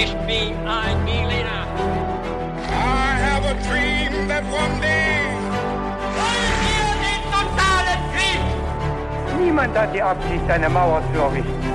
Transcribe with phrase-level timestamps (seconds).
[0.00, 1.66] Ich bin ein Berliner.
[2.66, 5.20] I have a dream that one day.
[6.16, 8.40] Wollen wir den totalen Krieg?
[9.38, 11.71] Niemand hat die Absicht, eine Mauer zu errichten.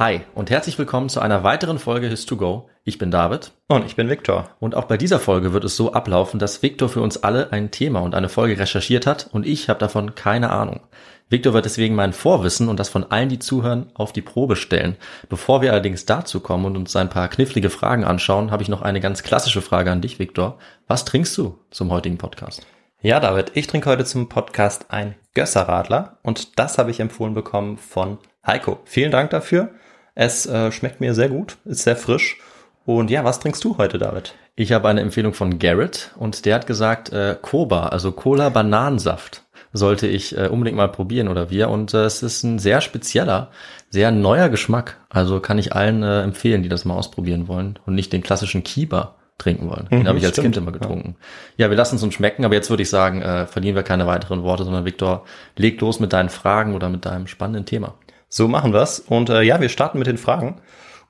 [0.00, 2.68] Hi und herzlich willkommen zu einer weiteren Folge His2Go.
[2.84, 4.48] Ich bin David Und ich bin Viktor.
[4.58, 7.70] und auch bei dieser Folge wird es so ablaufen, dass Viktor für uns alle ein
[7.70, 10.80] Thema und eine Folge recherchiert hat und ich habe davon keine Ahnung.
[11.28, 14.96] Viktor wird deswegen mein Vorwissen und das von allen, die zuhören, auf die Probe stellen.
[15.28, 18.80] Bevor wir allerdings dazu kommen und uns ein paar knifflige Fragen anschauen, habe ich noch
[18.80, 20.56] eine ganz klassische Frage an dich, Viktor.
[20.86, 22.66] Was trinkst du zum heutigen Podcast?
[23.02, 27.76] Ja, David, ich trinke heute zum Podcast ein Gösserradler und das habe ich empfohlen bekommen
[27.76, 28.80] von Heiko.
[28.84, 29.74] Vielen Dank dafür.
[30.14, 32.38] Es äh, schmeckt mir sehr gut, ist sehr frisch.
[32.86, 34.34] Und ja, was trinkst du heute, David?
[34.56, 39.44] Ich habe eine Empfehlung von Garrett und der hat gesagt, äh, Koba, also Cola Bananensaft,
[39.72, 41.68] sollte ich äh, unbedingt mal probieren oder wir.
[41.68, 43.50] Und äh, es ist ein sehr spezieller,
[43.90, 44.96] sehr neuer Geschmack.
[45.08, 48.64] Also kann ich allen äh, empfehlen, die das mal ausprobieren wollen und nicht den klassischen
[48.64, 49.88] Kiba trinken wollen.
[49.90, 50.46] Den Mhm, habe ich als stimmt.
[50.46, 51.16] Kind immer getrunken.
[51.56, 51.70] Ja.
[51.70, 54.42] wir lassen es uns schmecken, aber jetzt würde ich sagen, äh, verlieren wir keine weiteren
[54.42, 55.24] Worte, sondern Viktor,
[55.56, 57.94] leg los mit deinen Fragen oder mit deinem spannenden Thema.
[58.30, 59.00] So machen wir's.
[59.00, 60.60] Und äh, ja, wir starten mit den Fragen.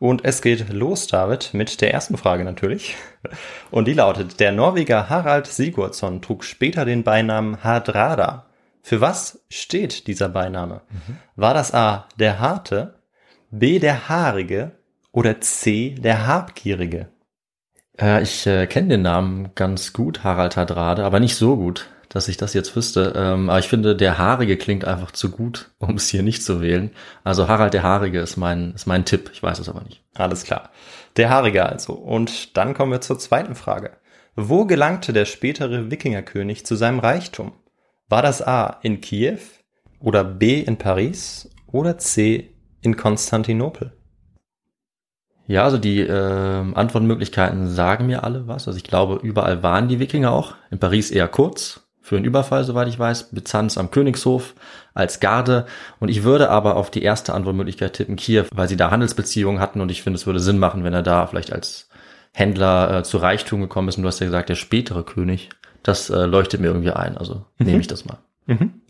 [0.00, 2.96] Und es geht los, David, mit der ersten Frage natürlich.
[3.70, 8.46] Und die lautet, der Norweger Harald Sigurdsson trug später den Beinamen Hardrada.
[8.82, 10.80] Für was steht dieser Beiname?
[11.36, 12.94] War das A, der Harte,
[13.50, 14.72] B, der Haarige
[15.12, 17.08] oder C, der Habgierige?
[18.00, 22.28] Äh, ich äh, kenne den Namen ganz gut, Harald Hadrade, aber nicht so gut, dass
[22.28, 23.14] ich das jetzt wüsste.
[23.16, 26.60] Ähm, aber ich finde, der Haarige klingt einfach zu gut, um es hier nicht zu
[26.60, 26.90] wählen.
[27.24, 29.30] Also Harald der Haarige ist mein, ist mein Tipp.
[29.32, 30.02] Ich weiß es aber nicht.
[30.14, 30.70] Alles klar.
[31.16, 31.94] Der Haarige also.
[31.94, 33.92] Und dann kommen wir zur zweiten Frage.
[34.36, 37.52] Wo gelangte der spätere Wikingerkönig zu seinem Reichtum?
[38.08, 39.38] War das A in Kiew
[40.00, 42.50] oder B in Paris oder C
[42.80, 43.92] in Konstantinopel?
[45.46, 48.66] Ja, also die äh, Antwortmöglichkeiten sagen mir alle was.
[48.66, 50.54] Also ich glaube, überall waren die Wikinger auch.
[50.70, 53.30] In Paris eher kurz für einen Überfall, soweit ich weiß.
[53.30, 54.54] Byzanz am Königshof
[54.94, 55.66] als Garde.
[55.98, 59.80] Und ich würde aber auf die erste Antwortmöglichkeit tippen, Kiew, weil sie da Handelsbeziehungen hatten.
[59.80, 61.88] Und ich finde, es würde Sinn machen, wenn er da vielleicht als
[62.32, 63.96] Händler äh, zu Reichtum gekommen ist.
[63.96, 65.50] Und du hast ja gesagt, der spätere König.
[65.82, 67.16] Das äh, leuchtet mir irgendwie ein.
[67.16, 68.18] Also nehme ich das mal.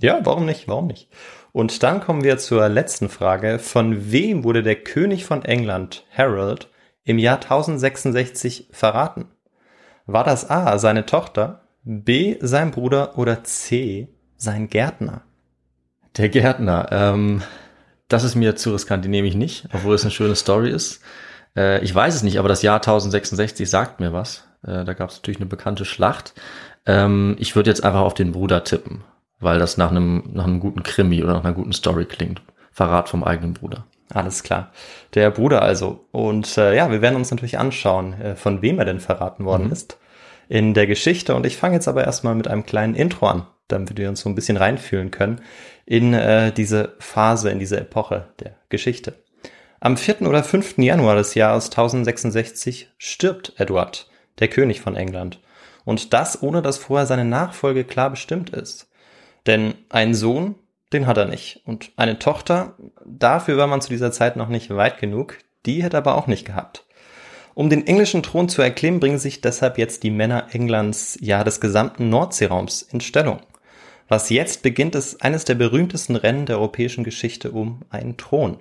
[0.00, 0.68] Ja, warum nicht?
[0.68, 1.08] Warum nicht?
[1.52, 3.58] Und dann kommen wir zur letzten Frage.
[3.58, 6.68] Von wem wurde der König von England, Harold,
[7.04, 9.26] im Jahr 1066 verraten?
[10.06, 15.22] War das A, seine Tochter, B, sein Bruder oder C, sein Gärtner?
[16.16, 17.42] Der Gärtner, ähm,
[18.08, 21.00] das ist mir zu riskant, die nehme ich nicht, obwohl es eine schöne Story ist.
[21.56, 24.48] Äh, ich weiß es nicht, aber das Jahr 1066 sagt mir was.
[24.62, 26.34] Äh, da gab es natürlich eine bekannte Schlacht.
[26.84, 29.04] Ähm, ich würde jetzt einfach auf den Bruder tippen,
[29.38, 32.42] weil das nach einem, nach einem guten Krimi oder nach einer guten Story klingt.
[32.72, 33.86] Verrat vom eigenen Bruder.
[34.12, 34.72] Alles klar.
[35.14, 36.04] Der Bruder also.
[36.10, 39.70] Und äh, ja, wir werden uns natürlich anschauen, äh, von wem er denn verraten worden
[39.70, 39.96] ist
[40.50, 41.34] in der Geschichte.
[41.34, 44.28] Und ich fange jetzt aber erstmal mit einem kleinen Intro an, damit wir uns so
[44.28, 45.40] ein bisschen reinfühlen können
[45.86, 49.14] in äh, diese Phase, in diese Epoche der Geschichte.
[49.78, 50.22] Am 4.
[50.22, 50.78] oder 5.
[50.78, 55.38] Januar des Jahres 1066 stirbt Edward, der König von England.
[55.84, 58.90] Und das ohne dass vorher seine Nachfolge klar bestimmt ist.
[59.46, 60.56] Denn einen Sohn,
[60.92, 61.62] den hat er nicht.
[61.64, 65.96] Und eine Tochter, dafür war man zu dieser Zeit noch nicht weit genug, die hätte
[65.96, 66.84] er aber auch nicht gehabt.
[67.60, 71.60] Um den englischen Thron zu erklimmen, bringen sich deshalb jetzt die Männer Englands, ja des
[71.60, 73.40] gesamten Nordseeraums in Stellung.
[74.08, 78.60] Was jetzt beginnt, ist eines der berühmtesten Rennen der europäischen Geschichte um einen Thron.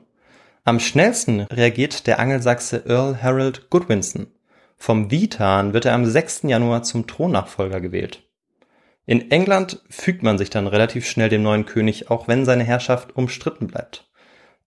[0.66, 4.28] Am schnellsten reagiert der Angelsachse Earl Harold Goodwinson.
[4.76, 6.42] Vom Witan wird er am 6.
[6.44, 8.24] Januar zum Thronnachfolger gewählt.
[9.06, 13.16] In England fügt man sich dann relativ schnell dem neuen König, auch wenn seine Herrschaft
[13.16, 14.12] umstritten bleibt.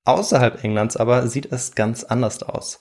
[0.07, 2.79] Außerhalb Englands aber sieht es ganz anders aus.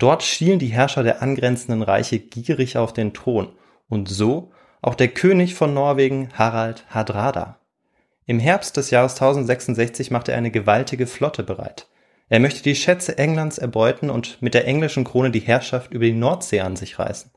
[0.00, 3.52] Dort schielen die Herrscher der angrenzenden Reiche gierig auf den Thron
[3.86, 4.50] und so
[4.80, 7.60] auch der König von Norwegen Harald Hardrada.
[8.24, 11.86] Im Herbst des Jahres 1066 macht er eine gewaltige Flotte bereit.
[12.30, 16.14] Er möchte die Schätze Englands erbeuten und mit der englischen Krone die Herrschaft über die
[16.14, 17.30] Nordsee an sich reißen.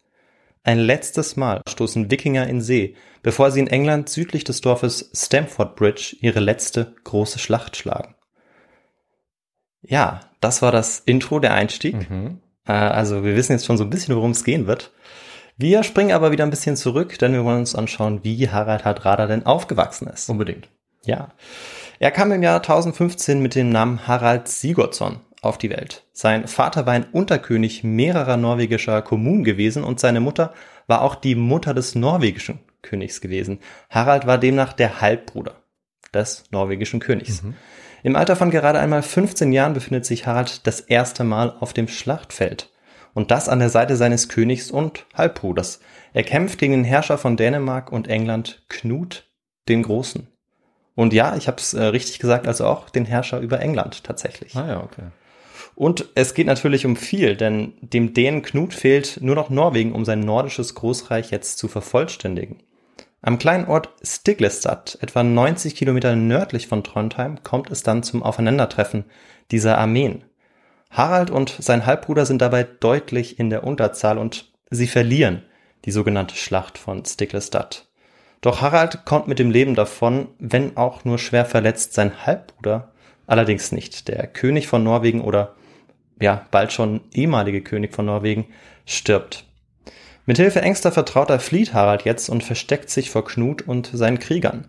[0.63, 5.75] Ein letztes Mal stoßen Wikinger in See, bevor sie in England südlich des Dorfes Stamford
[5.75, 8.15] Bridge ihre letzte große Schlacht schlagen.
[9.81, 11.95] Ja, das war das Intro, der Einstieg.
[12.09, 14.91] Äh, Also wir wissen jetzt schon so ein bisschen, worum es gehen wird.
[15.57, 19.27] Wir springen aber wieder ein bisschen zurück, denn wir wollen uns anschauen, wie Harald Hardrada
[19.27, 20.29] denn aufgewachsen ist.
[20.29, 20.69] Unbedingt.
[21.05, 21.29] Ja.
[21.99, 26.05] Er kam im Jahr 1015 mit dem Namen Harald Sigurdsson auf die Welt.
[26.13, 30.53] Sein Vater war ein Unterkönig mehrerer norwegischer Kommunen gewesen und seine Mutter
[30.87, 33.59] war auch die Mutter des norwegischen Königs gewesen.
[33.89, 35.55] Harald war demnach der Halbbruder.
[36.13, 37.41] des norwegischen Königs.
[37.41, 37.55] Mhm.
[38.03, 41.87] Im Alter von gerade einmal 15 Jahren befindet sich Harald das erste Mal auf dem
[41.87, 42.69] Schlachtfeld.
[43.13, 45.79] Und das an der Seite seines Königs und Halbbruders.
[46.11, 49.29] Er kämpft gegen den Herrscher von Dänemark und England, Knut
[49.69, 50.27] den Großen.
[50.95, 54.55] Und ja, ich habe es äh, richtig gesagt, also auch den Herrscher über England tatsächlich.
[54.55, 55.03] Ah ja, okay.
[55.75, 60.05] Und es geht natürlich um viel, denn dem Dänen Knut fehlt nur noch Norwegen, um
[60.05, 62.61] sein nordisches Großreich jetzt zu vervollständigen.
[63.25, 69.05] Am kleinen Ort Stiglestad, etwa 90 Kilometer nördlich von Trondheim, kommt es dann zum Aufeinandertreffen
[69.49, 70.25] dieser Armeen.
[70.91, 75.41] Harald und sein Halbbruder sind dabei deutlich in der Unterzahl und sie verlieren
[75.85, 77.87] die sogenannte Schlacht von Stiglestad.
[78.41, 82.91] Doch Harald kommt mit dem Leben davon, wenn auch nur schwer verletzt, sein Halbbruder
[83.25, 84.09] allerdings nicht.
[84.09, 85.55] Der König von Norwegen oder
[86.19, 88.47] ja, bald schon ehemalige König von Norwegen
[88.85, 89.45] stirbt.
[90.25, 94.67] Mithilfe engster Vertrauter flieht Harald jetzt und versteckt sich vor Knut und seinen Kriegern.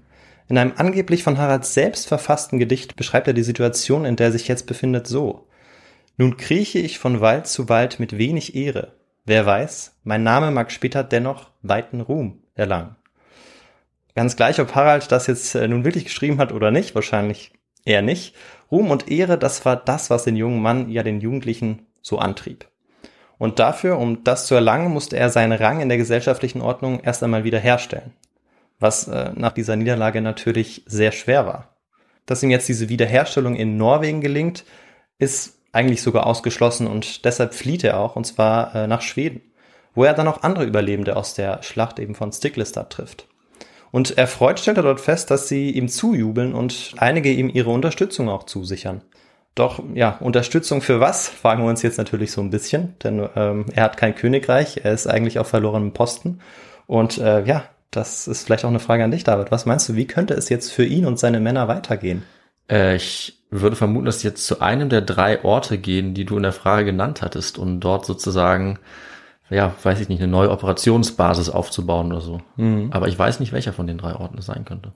[0.49, 4.33] In einem angeblich von Harald selbst verfassten Gedicht beschreibt er die Situation, in der er
[4.33, 5.47] sich jetzt befindet, so.
[6.17, 8.93] Nun krieche ich von Wald zu Wald mit wenig Ehre.
[9.25, 12.97] Wer weiß, mein Name mag später dennoch weiten Ruhm erlangen.
[14.15, 17.53] Ganz gleich, ob Harald das jetzt äh, nun wirklich geschrieben hat oder nicht, wahrscheinlich
[17.85, 18.35] eher nicht.
[18.71, 22.69] Ruhm und Ehre, das war das, was den jungen Mann, ja den Jugendlichen, so antrieb.
[23.39, 27.23] Und dafür, um das zu erlangen, musste er seinen Rang in der gesellschaftlichen Ordnung erst
[27.23, 28.13] einmal wieder herstellen.
[28.79, 31.77] Was äh, nach dieser Niederlage natürlich sehr schwer war.
[32.27, 34.65] Dass ihm jetzt diese Wiederherstellung in Norwegen gelingt,
[35.19, 39.43] ist eigentlich sogar ausgeschlossen und deshalb flieht er auch, und zwar äh, nach Schweden,
[39.95, 43.27] wo er dann auch andere Überlebende aus der Schlacht eben von Stiklestad trifft.
[43.91, 48.29] Und erfreut stellt er dort fest, dass sie ihm zujubeln und einige ihm ihre Unterstützung
[48.29, 49.03] auch zusichern.
[49.55, 53.67] Doch ja, Unterstützung für was, fragen wir uns jetzt natürlich so ein bisschen, denn ähm,
[53.73, 56.41] er hat kein Königreich, er ist eigentlich auf verlorenem Posten.
[56.87, 59.53] Und äh, ja, das ist vielleicht auch eine Frage an dich, David.
[59.53, 62.25] Was meinst du, wie könnte es jetzt für ihn und seine Männer weitergehen?
[62.69, 66.37] Äh, ich würde vermuten, dass sie jetzt zu einem der drei Orte gehen, die du
[66.37, 68.81] in der Frage genannt hattest und dort sozusagen
[69.51, 72.41] ja, weiß ich nicht, eine neue Operationsbasis aufzubauen oder so.
[72.57, 72.89] Mhm.
[72.93, 74.93] Aber ich weiß nicht, welcher von den drei Orten es sein könnte.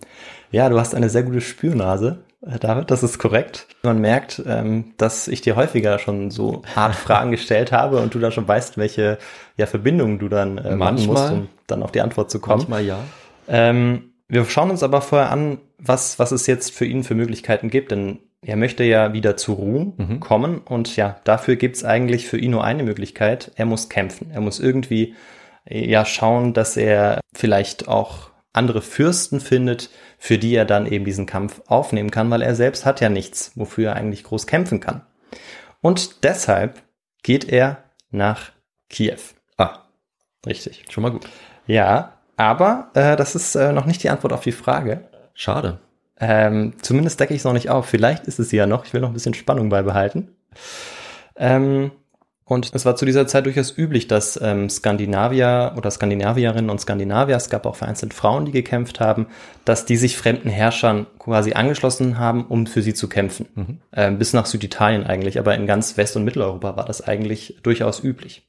[0.51, 3.67] Ja, du hast eine sehr gute Spürnase, David, das ist korrekt.
[3.83, 8.19] Man merkt, ähm, dass ich dir häufiger schon so Art Fragen gestellt habe und du
[8.19, 9.19] dann schon weißt, welche
[9.57, 12.59] ja, Verbindungen du dann äh, machen musst, um dann auf die Antwort zu kommen.
[12.59, 12.99] Manchmal ja.
[13.49, 17.71] Ähm, wir schauen uns aber vorher an, was, was es jetzt für ihn für Möglichkeiten
[17.71, 20.21] gibt, denn er möchte ja wieder zu Ruhm mhm.
[20.21, 23.51] kommen und ja, dafür gibt's eigentlich für ihn nur eine Möglichkeit.
[23.57, 24.31] Er muss kämpfen.
[24.33, 25.15] Er muss irgendwie
[25.69, 31.27] ja schauen, dass er vielleicht auch andere Fürsten findet, für die er dann eben diesen
[31.27, 35.03] Kampf aufnehmen kann, weil er selbst hat ja nichts, wofür er eigentlich groß kämpfen kann.
[35.81, 36.83] Und deshalb
[37.23, 38.51] geht er nach
[38.91, 39.19] Kiew.
[39.57, 39.85] Ah,
[40.47, 40.85] richtig.
[40.91, 41.29] Schon mal gut.
[41.67, 45.09] Ja, aber äh, das ist äh, noch nicht die Antwort auf die Frage.
[45.35, 45.79] Schade.
[46.21, 47.87] Ähm, zumindest decke ich es noch nicht auf.
[47.87, 48.85] Vielleicht ist es ja noch.
[48.85, 50.35] Ich will noch ein bisschen Spannung beibehalten.
[51.37, 51.93] Ähm,
[52.49, 57.37] und es war zu dieser Zeit durchaus üblich, dass ähm, Skandinavier oder Skandinavierinnen und Skandinavier,
[57.37, 59.27] es gab auch vereinzelt Frauen, die gekämpft haben,
[59.67, 63.49] dass die sich fremden Herrschern quasi angeschlossen haben, um für sie zu kämpfen.
[63.55, 63.79] Mhm.
[63.93, 68.03] Ähm, bis nach Süditalien eigentlich, aber in ganz West- und Mitteleuropa war das eigentlich durchaus
[68.03, 68.49] üblich.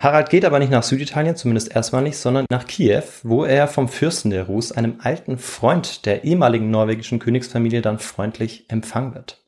[0.00, 3.88] Harald geht aber nicht nach Süditalien, zumindest erstmal nicht, sondern nach Kiew, wo er vom
[3.88, 9.42] Fürsten der Rus, einem alten Freund der ehemaligen norwegischen Königsfamilie, dann freundlich empfangen wird.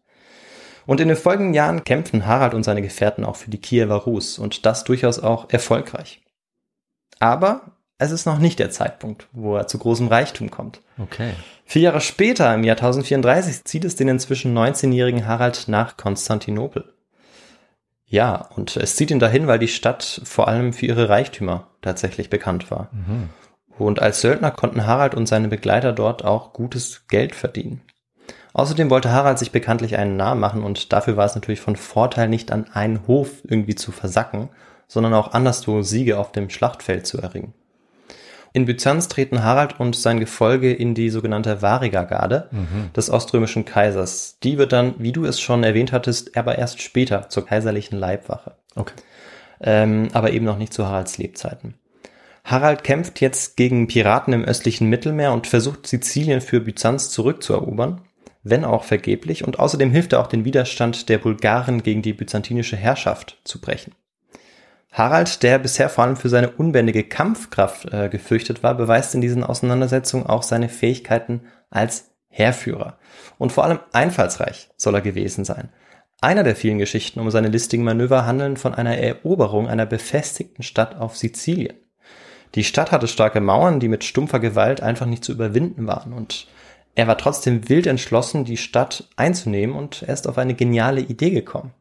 [0.86, 4.38] Und in den folgenden Jahren kämpfen Harald und seine Gefährten auch für die Kiewer Rus
[4.38, 6.22] und das durchaus auch erfolgreich.
[7.18, 10.80] Aber es ist noch nicht der Zeitpunkt, wo er zu großem Reichtum kommt.
[10.98, 11.32] Okay.
[11.66, 16.92] Vier Jahre später, im Jahr 1034, zieht es den inzwischen 19-jährigen Harald nach Konstantinopel.
[18.06, 22.30] Ja, und es zieht ihn dahin, weil die Stadt vor allem für ihre Reichtümer tatsächlich
[22.30, 22.88] bekannt war.
[22.92, 23.28] Mhm.
[23.78, 27.82] Und als Söldner konnten Harald und seine Begleiter dort auch gutes Geld verdienen.
[28.52, 32.28] Außerdem wollte Harald sich bekanntlich einen Namen machen und dafür war es natürlich von Vorteil,
[32.28, 34.48] nicht an einen Hof irgendwie zu versacken,
[34.88, 37.54] sondern auch anderswo Siege auf dem Schlachtfeld zu erringen.
[38.52, 42.92] In Byzanz treten Harald und sein Gefolge in die sogenannte Variga-Garde mhm.
[42.96, 44.38] des oströmischen Kaisers.
[44.42, 48.56] Die wird dann, wie du es schon erwähnt hattest, aber erst später zur kaiserlichen Leibwache.
[48.74, 48.94] Okay.
[49.60, 51.74] Ähm, aber eben noch nicht zu Haralds Lebzeiten.
[52.44, 58.00] Harald kämpft jetzt gegen Piraten im östlichen Mittelmeer und versucht Sizilien für Byzanz zurückzuerobern,
[58.42, 62.76] wenn auch vergeblich, und außerdem hilft er auch den Widerstand der Bulgaren gegen die byzantinische
[62.76, 63.92] Herrschaft zu brechen.
[64.92, 69.44] Harald, der bisher vor allem für seine unbändige Kampfkraft äh, gefürchtet war, beweist in diesen
[69.44, 72.98] Auseinandersetzungen auch seine Fähigkeiten als Heerführer.
[73.38, 75.70] Und vor allem einfallsreich soll er gewesen sein.
[76.20, 80.96] Einer der vielen Geschichten um seine listigen Manöver handeln von einer Eroberung einer befestigten Stadt
[80.96, 81.76] auf Sizilien.
[82.54, 86.48] Die Stadt hatte starke Mauern, die mit stumpfer Gewalt einfach nicht zu überwinden waren und
[87.00, 91.30] er war trotzdem wild entschlossen, die Stadt einzunehmen und er ist auf eine geniale Idee
[91.30, 91.72] gekommen.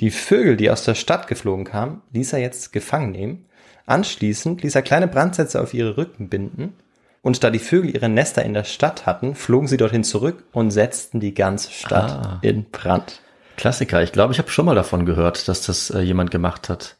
[0.00, 3.44] Die Vögel, die aus der Stadt geflogen kamen, ließ er jetzt gefangen nehmen.
[3.84, 6.74] Anschließend ließ er kleine Brandsätze auf ihre Rücken binden.
[7.20, 10.70] Und da die Vögel ihre Nester in der Stadt hatten, flogen sie dorthin zurück und
[10.70, 12.38] setzten die ganze Stadt Ah.
[12.42, 13.20] in Brand.
[13.58, 14.02] Klassiker.
[14.02, 16.96] Ich glaube, ich habe schon mal davon gehört, dass das äh, jemand gemacht hat.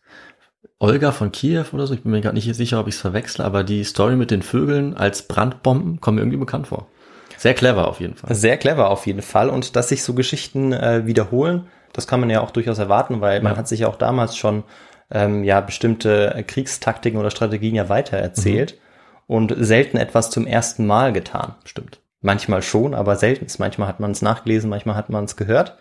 [0.80, 3.44] Olga von Kiew oder so, ich bin mir gerade nicht sicher, ob ich es verwechsle,
[3.44, 6.88] aber die Story mit den Vögeln als Brandbomben kommt mir irgendwie bekannt vor.
[7.38, 8.34] Sehr clever auf jeden Fall.
[8.34, 9.48] Sehr clever auf jeden Fall.
[9.48, 13.40] Und dass sich so Geschichten äh, wiederholen, das kann man ja auch durchaus erwarten, weil
[13.40, 13.58] man Ja.
[13.58, 14.64] hat sich ja auch damals schon
[15.10, 18.78] ähm, ja bestimmte Kriegstaktiken oder Strategien ja weitererzählt
[19.26, 21.54] und selten etwas zum ersten Mal getan.
[21.64, 22.00] Stimmt.
[22.20, 23.46] Manchmal schon, aber selten.
[23.58, 25.78] Manchmal hat man es nachgelesen, manchmal hat man es gehört.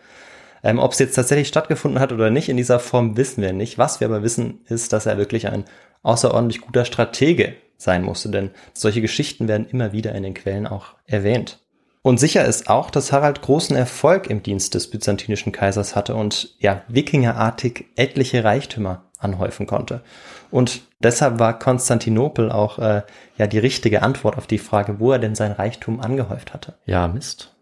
[0.64, 3.78] Ähm, Ob es jetzt tatsächlich stattgefunden hat oder nicht in dieser Form, wissen wir nicht.
[3.78, 5.66] Was wir aber wissen, ist, dass er wirklich ein
[6.04, 10.96] außerordentlich guter Stratege sein musste, denn solche Geschichten werden immer wieder in den Quellen auch
[11.06, 11.60] erwähnt.
[12.02, 16.56] Und sicher ist auch, dass Harald großen Erfolg im Dienst des byzantinischen Kaisers hatte und
[16.58, 20.02] ja, wikingerartig etliche Reichtümer anhäufen konnte.
[20.50, 23.02] Und deshalb war Konstantinopel auch äh,
[23.38, 26.76] ja die richtige Antwort auf die Frage, wo er denn sein Reichtum angehäuft hatte.
[26.86, 27.56] Ja, Mist.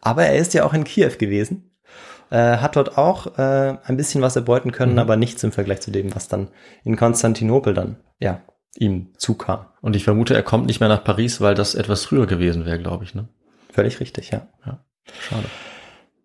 [0.00, 1.70] Aber er ist ja auch in Kiew gewesen,
[2.30, 5.90] äh, hat dort auch äh, ein bisschen was erbeuten können, aber nichts im Vergleich zu
[5.90, 6.48] dem, was dann
[6.84, 8.40] in Konstantinopel dann ja
[8.76, 9.66] ihm zukam.
[9.80, 12.78] Und ich vermute, er kommt nicht mehr nach Paris, weil das etwas früher gewesen wäre,
[12.78, 13.14] glaube ich.
[13.14, 13.28] Ne?
[13.72, 14.46] Völlig richtig, ja.
[15.20, 15.46] Schade.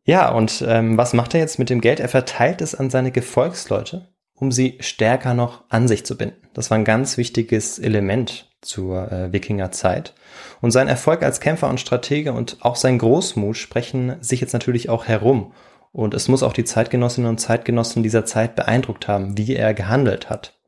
[0.03, 1.99] Ja, und ähm, was macht er jetzt mit dem Geld?
[1.99, 6.47] Er verteilt es an seine Gefolgsleute, um sie stärker noch an sich zu binden.
[6.53, 10.13] Das war ein ganz wichtiges Element zur äh, Wikingerzeit.
[10.61, 14.89] Und sein Erfolg als Kämpfer und Stratege und auch sein Großmut sprechen sich jetzt natürlich
[14.89, 15.53] auch herum.
[15.91, 20.29] Und es muss auch die Zeitgenossinnen und Zeitgenossen dieser Zeit beeindruckt haben, wie er gehandelt
[20.29, 20.59] hat.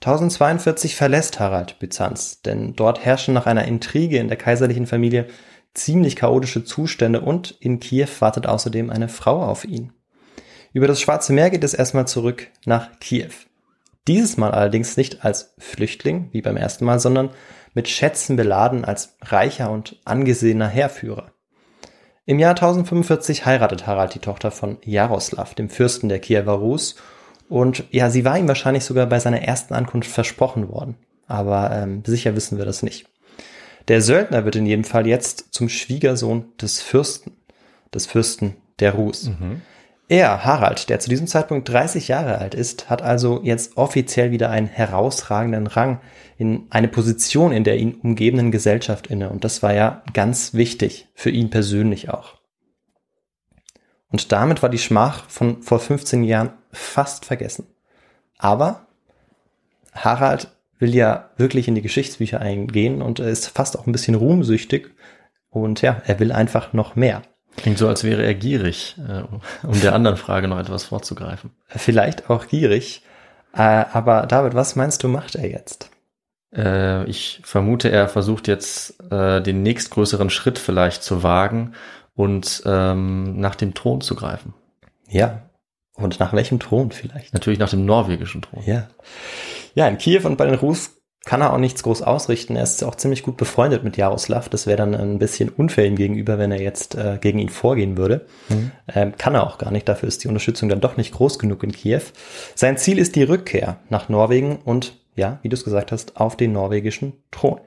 [0.00, 5.26] 1042 verlässt Harald Byzanz, denn dort herrschen nach einer Intrige in der kaiserlichen Familie
[5.74, 9.92] ziemlich chaotische Zustände und in Kiew wartet außerdem eine Frau auf ihn.
[10.72, 13.30] Über das Schwarze Meer geht es erstmal zurück nach Kiew.
[14.08, 17.28] Dieses Mal allerdings nicht als Flüchtling, wie beim ersten Mal, sondern
[17.74, 21.32] mit Schätzen beladen als reicher und angesehener Heerführer.
[22.24, 26.96] Im Jahr 1045 heiratet Harald die Tochter von Jaroslav, dem Fürsten der Kiewer Rus,
[27.50, 30.94] und ja, sie war ihm wahrscheinlich sogar bei seiner ersten Ankunft versprochen worden.
[31.26, 33.06] Aber ähm, sicher wissen wir das nicht.
[33.88, 37.32] Der Söldner wird in jedem Fall jetzt zum Schwiegersohn des Fürsten,
[37.92, 39.26] des Fürsten der Rus.
[40.08, 44.50] Er, Harald, der zu diesem Zeitpunkt 30 Jahre alt ist, hat also jetzt offiziell wieder
[44.50, 46.00] einen herausragenden Rang
[46.38, 49.28] in eine Position in der ihn umgebenden Gesellschaft inne.
[49.28, 52.39] Und das war ja ganz wichtig, für ihn persönlich auch.
[54.10, 57.66] Und damit war die Schmach von vor 15 Jahren fast vergessen.
[58.38, 58.86] Aber
[59.92, 60.48] Harald
[60.78, 64.90] will ja wirklich in die Geschichtsbücher eingehen und ist fast auch ein bisschen ruhmsüchtig.
[65.50, 67.22] Und ja, er will einfach noch mehr.
[67.56, 69.22] Klingt so, als wäre er gierig, äh,
[69.66, 71.50] um der anderen Frage noch etwas vorzugreifen.
[71.66, 73.02] Vielleicht auch gierig.
[73.52, 75.90] Äh, aber David, was meinst du, macht er jetzt?
[76.54, 81.74] Äh, ich vermute, er versucht jetzt den nächstgrößeren Schritt vielleicht zu wagen
[82.14, 84.54] und ähm, nach dem Thron zu greifen.
[85.08, 85.42] Ja.
[85.94, 87.34] Und nach welchem Thron vielleicht?
[87.34, 88.62] Natürlich nach dem norwegischen Thron.
[88.64, 88.88] Ja.
[89.74, 92.56] Ja, in Kiew und bei den Rus kann er auch nichts groß ausrichten.
[92.56, 94.48] Er ist auch ziemlich gut befreundet mit Jaroslav.
[94.48, 97.98] Das wäre dann ein bisschen unfair ihm gegenüber, wenn er jetzt äh, gegen ihn vorgehen
[97.98, 98.26] würde.
[98.88, 99.88] Ähm, kann er auch gar nicht.
[99.88, 102.02] Dafür ist die Unterstützung dann doch nicht groß genug in Kiew.
[102.54, 106.36] Sein Ziel ist die Rückkehr nach Norwegen und, ja, wie du es gesagt hast, auf
[106.36, 107.60] den norwegischen Thron.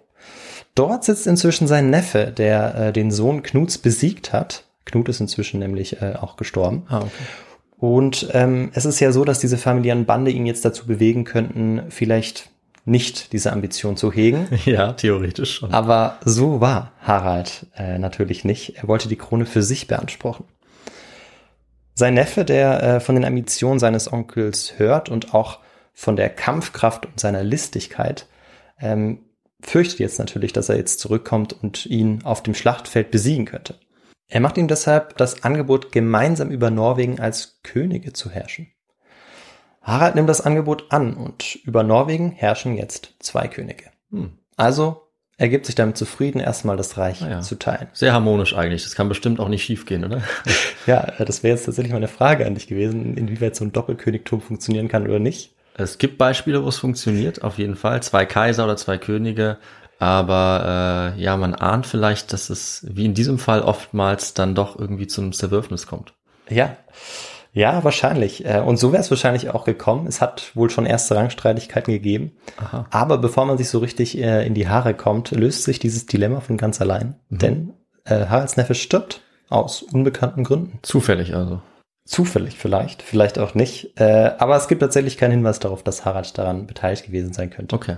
[0.75, 4.65] Dort sitzt inzwischen sein Neffe, der äh, den Sohn Knuts besiegt hat.
[4.85, 6.83] Knut ist inzwischen nämlich äh, auch gestorben.
[6.89, 7.09] Ah, okay.
[7.77, 11.83] Und ähm, es ist ja so, dass diese familiären Bande ihn jetzt dazu bewegen könnten,
[11.89, 12.49] vielleicht
[12.85, 14.47] nicht diese Ambition zu hegen.
[14.65, 15.73] Ja, theoretisch schon.
[15.73, 18.77] Aber so war Harald äh, natürlich nicht.
[18.77, 20.45] Er wollte die Krone für sich beanspruchen.
[21.93, 25.59] Sein Neffe, der äh, von den Ambitionen seines Onkels hört und auch
[25.93, 28.27] von der Kampfkraft und seiner Listigkeit,
[28.79, 29.19] ähm,
[29.65, 33.75] fürchtet jetzt natürlich, dass er jetzt zurückkommt und ihn auf dem Schlachtfeld besiegen könnte.
[34.27, 38.67] Er macht ihm deshalb das Angebot, gemeinsam über Norwegen als Könige zu herrschen.
[39.81, 43.85] Harald nimmt das Angebot an und über Norwegen herrschen jetzt zwei Könige.
[44.11, 44.37] Hm.
[44.55, 45.01] Also
[45.37, 47.41] er gibt sich damit zufrieden, erstmal das Reich Ah ja.
[47.41, 47.87] zu teilen.
[47.93, 48.83] Sehr harmonisch eigentlich.
[48.83, 50.21] Das kann bestimmt auch nicht schiefgehen, oder?
[50.85, 54.41] Ja, das wäre jetzt tatsächlich mal eine Frage an dich gewesen, inwieweit so ein Doppelkönigtum
[54.41, 55.55] funktionieren kann oder nicht.
[55.75, 58.03] Es gibt Beispiele, wo es funktioniert, auf jeden Fall.
[58.03, 59.57] Zwei Kaiser oder zwei Könige.
[59.99, 64.77] Aber äh, ja, man ahnt vielleicht, dass es wie in diesem Fall oftmals dann doch
[64.77, 66.13] irgendwie zum Zerwürfnis kommt.
[66.49, 66.75] Ja,
[67.53, 68.43] ja, wahrscheinlich.
[68.45, 70.07] Äh, Und so wäre es wahrscheinlich auch gekommen.
[70.07, 72.31] Es hat wohl schon erste Rangstreitigkeiten gegeben.
[72.57, 72.85] Aha.
[72.89, 76.39] Aber bevor man sich so richtig äh, in die Haare kommt, löst sich dieses Dilemma
[76.41, 77.15] von ganz allein.
[77.29, 77.73] Denn
[78.05, 80.79] Äh, Haralds Neffe stirbt aus unbekannten Gründen.
[80.81, 81.61] Zufällig also.
[82.05, 83.99] Zufällig vielleicht, vielleicht auch nicht.
[83.99, 87.75] Äh, aber es gibt tatsächlich keinen Hinweis darauf, dass Harald daran beteiligt gewesen sein könnte.
[87.75, 87.97] Okay.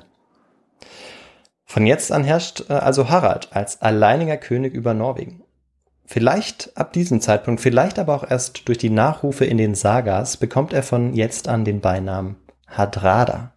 [1.66, 5.44] Von jetzt an herrscht äh, also Harald als alleiniger König über Norwegen.
[6.06, 10.72] Vielleicht ab diesem Zeitpunkt, vielleicht aber auch erst durch die Nachrufe in den Sagas, bekommt
[10.72, 12.36] er von jetzt an den Beinamen
[12.68, 13.54] Hadrada.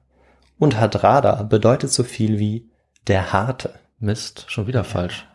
[0.58, 2.70] Und Hadrada bedeutet so viel wie
[3.06, 3.74] der Harte.
[3.98, 5.26] Mist, schon wieder falsch.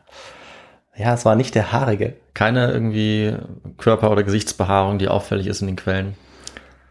[0.96, 2.16] Ja, es war nicht der Haarige.
[2.34, 3.36] Keine irgendwie
[3.78, 6.16] Körper- oder Gesichtsbehaarung, die auffällig ist in den Quellen.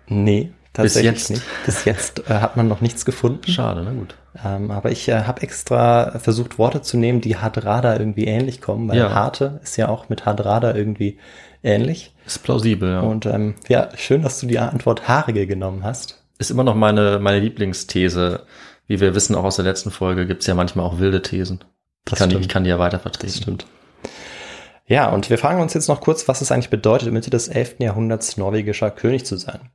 [0.08, 1.30] Nee, tatsächlich jetzt.
[1.30, 1.42] nicht.
[1.66, 3.50] Bis jetzt äh, hat man noch nichts gefunden.
[3.50, 4.16] Schade, na gut.
[4.44, 8.88] Ähm, aber ich äh, habe extra versucht, Worte zu nehmen, die Hadrada irgendwie ähnlich kommen,
[8.88, 9.12] weil Ja.
[9.12, 11.18] Harte ist ja auch mit Hadrada irgendwie
[11.62, 12.14] ähnlich.
[12.26, 13.00] Ist plausibel, ja.
[13.00, 16.24] Und ähm, ja, schön, dass du die Antwort Haarige genommen hast.
[16.38, 18.46] ist immer noch meine, meine Lieblingsthese.
[18.88, 21.62] Wie wir wissen, auch aus der letzten Folge gibt's ja manchmal auch wilde Thesen.
[22.04, 23.32] Das kann, die, ich kann die ja weiter vertreten.
[23.32, 23.66] Das stimmt.
[24.86, 27.76] Ja, und wir fragen uns jetzt noch kurz, was es eigentlich bedeutet, Mitte des 11.
[27.78, 29.70] Jahrhunderts norwegischer König zu sein.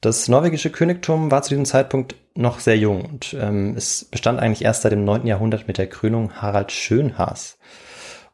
[0.00, 4.64] Das norwegische Königtum war zu diesem Zeitpunkt noch sehr jung und ähm, es bestand eigentlich
[4.64, 5.26] erst seit dem 9.
[5.26, 7.58] Jahrhundert mit der Krönung Harald Schönhaas.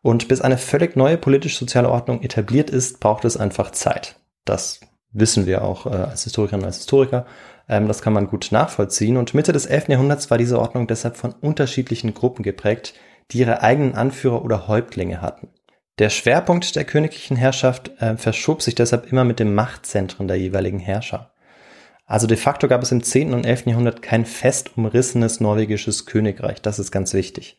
[0.02, 4.17] Und bis eine völlig neue politisch-soziale Ordnung etabliert ist, braucht es einfach Zeit.
[4.45, 4.81] Das
[5.12, 7.26] wissen wir auch äh, als Historikerinnen und als Historiker.
[7.69, 9.17] Ähm, das kann man gut nachvollziehen.
[9.17, 9.88] Und Mitte des 11.
[9.88, 12.95] Jahrhunderts war diese Ordnung deshalb von unterschiedlichen Gruppen geprägt,
[13.31, 15.49] die ihre eigenen Anführer oder Häuptlinge hatten.
[15.99, 20.79] Der Schwerpunkt der königlichen Herrschaft äh, verschob sich deshalb immer mit den Machtzentren der jeweiligen
[20.79, 21.33] Herrscher.
[22.07, 23.35] Also de facto gab es im 10.
[23.35, 23.67] und 11.
[23.67, 27.59] Jahrhundert kein fest umrissenes norwegisches Königreich, das ist ganz wichtig.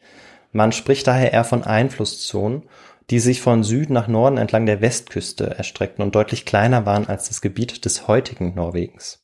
[0.52, 2.64] Man spricht daher eher von Einflusszonen,
[3.10, 7.28] die sich von Süden nach Norden entlang der Westküste erstreckten und deutlich kleiner waren als
[7.28, 9.24] das Gebiet des heutigen Norwegens.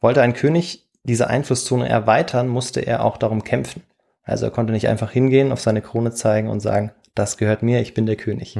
[0.00, 3.82] Wollte ein König diese Einflusszone erweitern, musste er auch darum kämpfen.
[4.24, 7.80] Also er konnte nicht einfach hingehen, auf seine Krone zeigen und sagen, das gehört mir,
[7.80, 8.58] ich bin der König.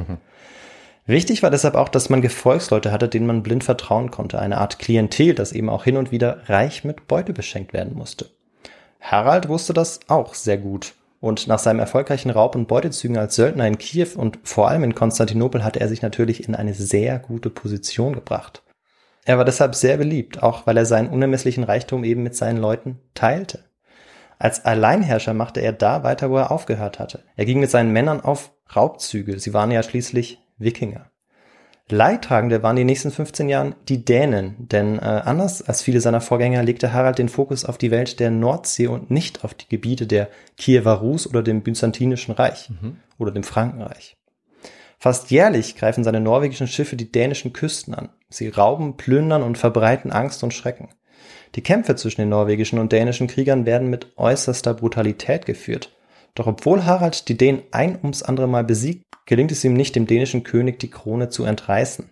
[1.05, 4.39] Wichtig war deshalb auch, dass man Gefolgsleute hatte, denen man blind vertrauen konnte.
[4.39, 8.29] Eine Art Klientel, das eben auch hin und wieder reich mit Beute beschenkt werden musste.
[9.01, 10.93] Harald wusste das auch sehr gut.
[11.19, 14.95] Und nach seinem erfolgreichen Raub- und Beutezügen als Söldner in Kiew und vor allem in
[14.95, 18.63] Konstantinopel hatte er sich natürlich in eine sehr gute Position gebracht.
[19.25, 22.99] Er war deshalb sehr beliebt, auch weil er seinen unermesslichen Reichtum eben mit seinen Leuten
[23.13, 23.63] teilte.
[24.43, 27.23] Als Alleinherrscher machte er da weiter, wo er aufgehört hatte.
[27.37, 29.39] Er ging mit seinen Männern auf Raubzüge.
[29.39, 31.09] Sie waren ja schließlich Wikinger.
[31.87, 36.61] Leidtragende waren die nächsten 15 Jahren die Dänen, denn äh, anders als viele seiner Vorgänger
[36.61, 40.27] legte Harald den Fokus auf die Welt der Nordsee und nicht auf die Gebiete der
[40.57, 42.69] Kiewer Rus oder dem Byzantinischen Reich
[43.17, 44.17] oder dem Frankenreich.
[44.99, 48.09] Fast jährlich greifen seine norwegischen Schiffe die dänischen Küsten an.
[48.27, 50.89] Sie rauben, plündern und verbreiten Angst und Schrecken.
[51.55, 55.91] Die Kämpfe zwischen den norwegischen und dänischen Kriegern werden mit äußerster Brutalität geführt.
[56.35, 60.07] Doch obwohl Harald die Dänen ein ums andere Mal besiegt, gelingt es ihm nicht, dem
[60.07, 62.09] dänischen König die Krone zu entreißen.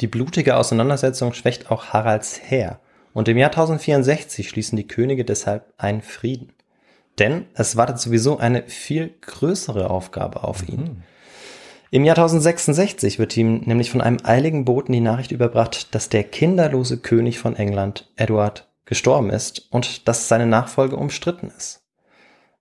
[0.00, 2.80] Die blutige Auseinandersetzung schwächt auch Haralds Heer
[3.12, 6.52] und im Jahr 1064 schließen die Könige deshalb einen Frieden.
[7.18, 11.02] Denn es wartet sowieso eine viel größere Aufgabe auf ihn.
[11.90, 16.24] Im Jahr 1066 wird ihm nämlich von einem eiligen Boten die Nachricht überbracht, dass der
[16.24, 21.82] kinderlose König von England, Edward, gestorben ist und dass seine Nachfolge umstritten ist.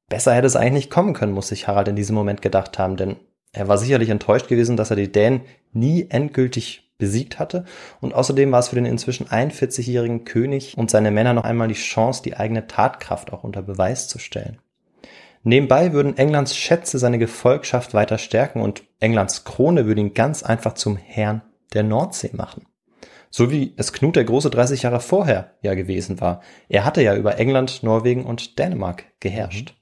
[0.09, 2.97] Besser hätte es eigentlich nicht kommen können, muss sich Harald in diesem Moment gedacht haben,
[2.97, 3.17] denn
[3.51, 7.65] er war sicherlich enttäuscht gewesen, dass er die Dänen nie endgültig besiegt hatte
[8.01, 11.73] und außerdem war es für den inzwischen 41-jährigen König und seine Männer noch einmal die
[11.73, 14.59] Chance, die eigene Tatkraft auch unter Beweis zu stellen.
[15.43, 20.73] Nebenbei würden Englands Schätze seine Gefolgschaft weiter stärken und Englands Krone würde ihn ganz einfach
[20.73, 21.41] zum Herrn
[21.73, 22.65] der Nordsee machen.
[23.35, 26.41] So wie es Knut der Große 30 Jahre vorher ja gewesen war.
[26.69, 29.73] Er hatte ja über England, Norwegen und Dänemark geherrscht.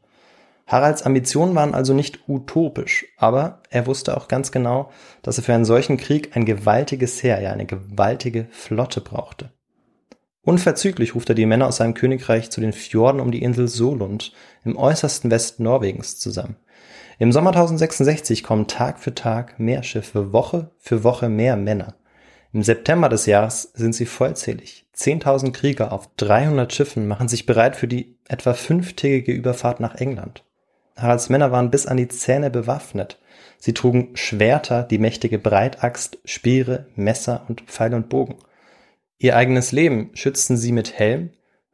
[0.67, 4.89] Haralds Ambitionen waren also nicht utopisch, aber er wusste auch ganz genau,
[5.21, 9.51] dass er für einen solchen Krieg ein gewaltiges Heer, ja eine gewaltige Flotte brauchte.
[10.43, 14.31] Unverzüglich ruft er die Männer aus seinem Königreich zu den Fjorden um die Insel Solund
[14.63, 16.55] im äußersten Westen Norwegens zusammen.
[17.19, 21.95] Im Sommer 1066 kommen Tag für Tag mehr Schiffe, Woche für Woche mehr Männer.
[22.53, 24.85] Im September des Jahres sind sie vollzählig.
[24.95, 30.43] 10.000 Krieger auf 300 Schiffen machen sich bereit für die etwa fünftägige Überfahrt nach England.
[30.97, 33.19] Haralds Männer waren bis an die Zähne bewaffnet.
[33.57, 38.37] Sie trugen Schwerter, die mächtige Breitaxt, Speere, Messer und Pfeil und Bogen.
[39.17, 41.31] Ihr eigenes Leben schützten sie mit Helm,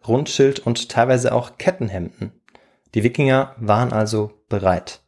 [0.07, 2.33] Rundschild und teilweise auch Kettenhemden.
[2.93, 5.01] Die Wikinger waren also bereit.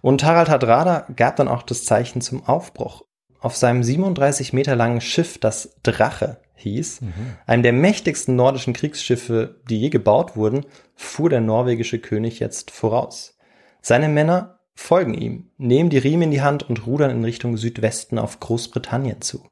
[0.00, 3.04] Und Harald Hardrada gab dann auch das Zeichen zum Aufbruch.
[3.40, 7.00] Auf seinem 37 Meter langen Schiff, das Drache hieß,
[7.46, 13.38] einem der mächtigsten nordischen Kriegsschiffe, die je gebaut wurden, fuhr der norwegische König jetzt voraus.
[13.80, 18.18] Seine Männer folgen ihm, nehmen die Riemen in die Hand und rudern in Richtung Südwesten
[18.18, 19.46] auf Großbritannien zu.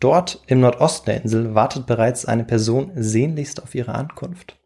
[0.00, 4.58] Dort im Nordosten der Insel wartet bereits eine Person sehnlichst auf ihre Ankunft.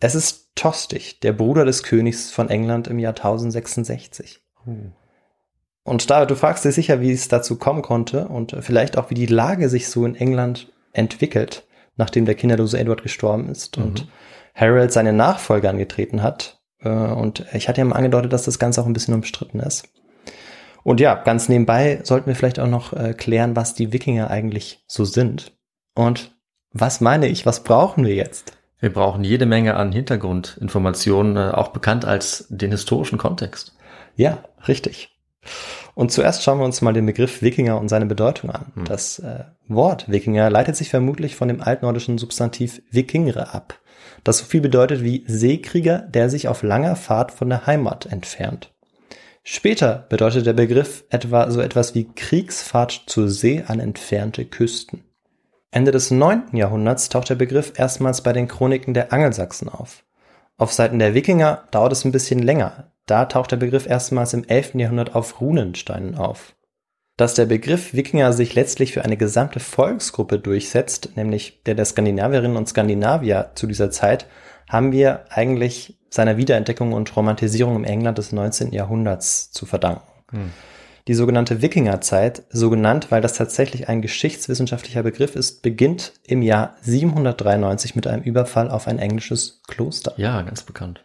[0.00, 4.40] Es ist Tostig, der Bruder des Königs von England im Jahr 1066.
[5.84, 9.14] Und David, du fragst dich sicher, wie es dazu kommen konnte und vielleicht auch, wie
[9.14, 11.66] die Lage sich so in England entwickelt,
[11.96, 13.84] nachdem der kinderlose Edward gestorben ist mhm.
[13.84, 14.08] und
[14.54, 16.60] Harold seine Nachfolge angetreten hat.
[16.80, 19.88] Äh, und ich hatte ja mal angedeutet, dass das Ganze auch ein bisschen umstritten ist.
[20.84, 24.84] Und ja, ganz nebenbei sollten wir vielleicht auch noch äh, klären, was die Wikinger eigentlich
[24.86, 25.52] so sind.
[25.94, 26.36] Und
[26.72, 28.56] was meine ich, was brauchen wir jetzt?
[28.78, 33.76] Wir brauchen jede Menge an Hintergrundinformationen, äh, auch bekannt als den historischen Kontext.
[34.16, 35.11] Ja, richtig.
[35.94, 38.72] Und zuerst schauen wir uns mal den Begriff Wikinger und seine Bedeutung an.
[38.74, 38.84] Hm.
[38.84, 43.78] Das äh, Wort Wikinger leitet sich vermutlich von dem altnordischen Substantiv Vikingre ab,
[44.24, 48.72] das so viel bedeutet wie Seekrieger, der sich auf langer Fahrt von der Heimat entfernt.
[49.44, 55.02] Später bedeutet der Begriff etwa so etwas wie Kriegsfahrt zur See an entfernte Küsten.
[55.72, 56.54] Ende des 9.
[56.56, 60.04] Jahrhunderts taucht der Begriff erstmals bei den Chroniken der Angelsachsen auf.
[60.58, 62.91] Auf Seiten der Wikinger dauert es ein bisschen länger.
[63.06, 64.74] Da taucht der Begriff erstmals im 11.
[64.74, 66.54] Jahrhundert auf Runensteinen auf.
[67.16, 72.56] Dass der Begriff Wikinger sich letztlich für eine gesamte Volksgruppe durchsetzt, nämlich der der Skandinavierinnen
[72.56, 74.26] und Skandinavier zu dieser Zeit,
[74.68, 78.72] haben wir eigentlich seiner Wiederentdeckung und Romantisierung im England des 19.
[78.72, 80.02] Jahrhunderts zu verdanken.
[80.30, 80.50] Hm.
[81.08, 86.76] Die sogenannte Wikingerzeit, so genannt, weil das tatsächlich ein geschichtswissenschaftlicher Begriff ist, beginnt im Jahr
[86.82, 90.14] 793 mit einem Überfall auf ein englisches Kloster.
[90.16, 91.04] Ja, ganz bekannt.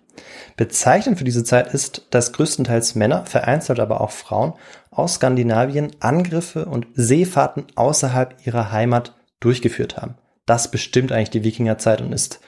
[0.55, 4.53] Bezeichnend für diese Zeit ist, dass größtenteils Männer, vereinzelt aber auch Frauen,
[4.91, 10.15] aus Skandinavien Angriffe und Seefahrten außerhalb ihrer Heimat durchgeführt haben.
[10.45, 12.39] Das bestimmt eigentlich die Wikingerzeit und ist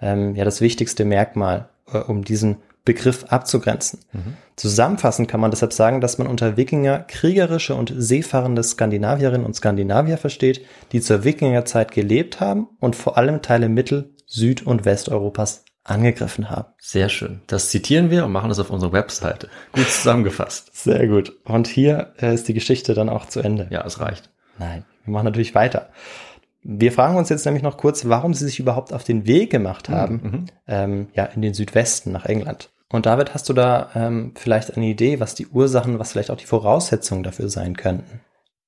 [0.00, 4.00] ähm, ja das wichtigste Merkmal, äh, um diesen Begriff abzugrenzen.
[4.12, 4.36] Mhm.
[4.56, 10.16] Zusammenfassend kann man deshalb sagen, dass man unter Wikinger kriegerische und seefahrende Skandinavierinnen und Skandinavier
[10.16, 16.50] versteht, die zur Wikingerzeit gelebt haben und vor allem Teile Mittel-, Süd- und Westeuropas angegriffen
[16.50, 16.68] haben.
[16.78, 17.40] Sehr schön.
[17.46, 19.48] Das zitieren wir und machen das auf unserer Webseite.
[19.72, 20.76] Gut zusammengefasst.
[20.76, 21.32] Sehr gut.
[21.44, 23.68] Und hier äh, ist die Geschichte dann auch zu Ende.
[23.70, 24.30] Ja, es reicht.
[24.58, 25.90] Nein, wir machen natürlich weiter.
[26.62, 29.88] Wir fragen uns jetzt nämlich noch kurz, warum sie sich überhaupt auf den Weg gemacht
[29.88, 30.46] haben, mhm.
[30.66, 32.70] ähm, ja, in den Südwesten nach England.
[32.90, 36.36] Und David, hast du da ähm, vielleicht eine Idee, was die Ursachen, was vielleicht auch
[36.36, 38.20] die Voraussetzungen dafür sein könnten?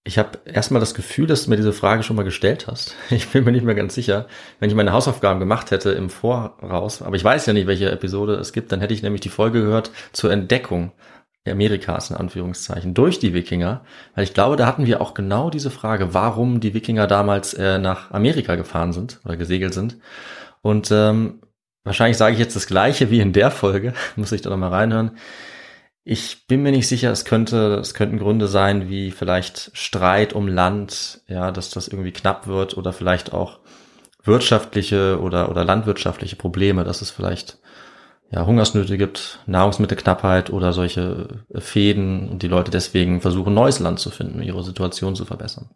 [0.02, 2.94] Ich habe erstmal das Gefühl, dass du mir diese Frage schon mal gestellt hast.
[3.10, 4.26] Ich bin mir nicht mehr ganz sicher.
[4.58, 8.34] Wenn ich meine Hausaufgaben gemacht hätte im Voraus, aber ich weiß ja nicht, welche Episode
[8.34, 10.92] es gibt, dann hätte ich nämlich die Folge gehört zur Entdeckung
[11.48, 13.82] Amerikas in Anführungszeichen durch die Wikinger,
[14.14, 17.78] weil ich glaube, da hatten wir auch genau diese Frage, warum die Wikinger damals äh,
[17.78, 19.96] nach Amerika gefahren sind oder gesegelt sind.
[20.60, 21.40] Und ähm,
[21.84, 25.12] wahrscheinlich sage ich jetzt das gleiche wie in der Folge, muss ich da nochmal reinhören.
[26.02, 30.48] Ich bin mir nicht sicher, es könnte, es könnten Gründe sein, wie vielleicht Streit um
[30.48, 33.60] Land, ja, dass das irgendwie knapp wird oder vielleicht auch
[34.24, 37.58] wirtschaftliche oder, oder landwirtschaftliche Probleme, dass es vielleicht
[38.30, 44.10] ja, Hungersnöte gibt, Nahrungsmittelknappheit oder solche Fäden und die Leute deswegen versuchen, neues Land zu
[44.10, 45.68] finden, ihre Situation zu verbessern.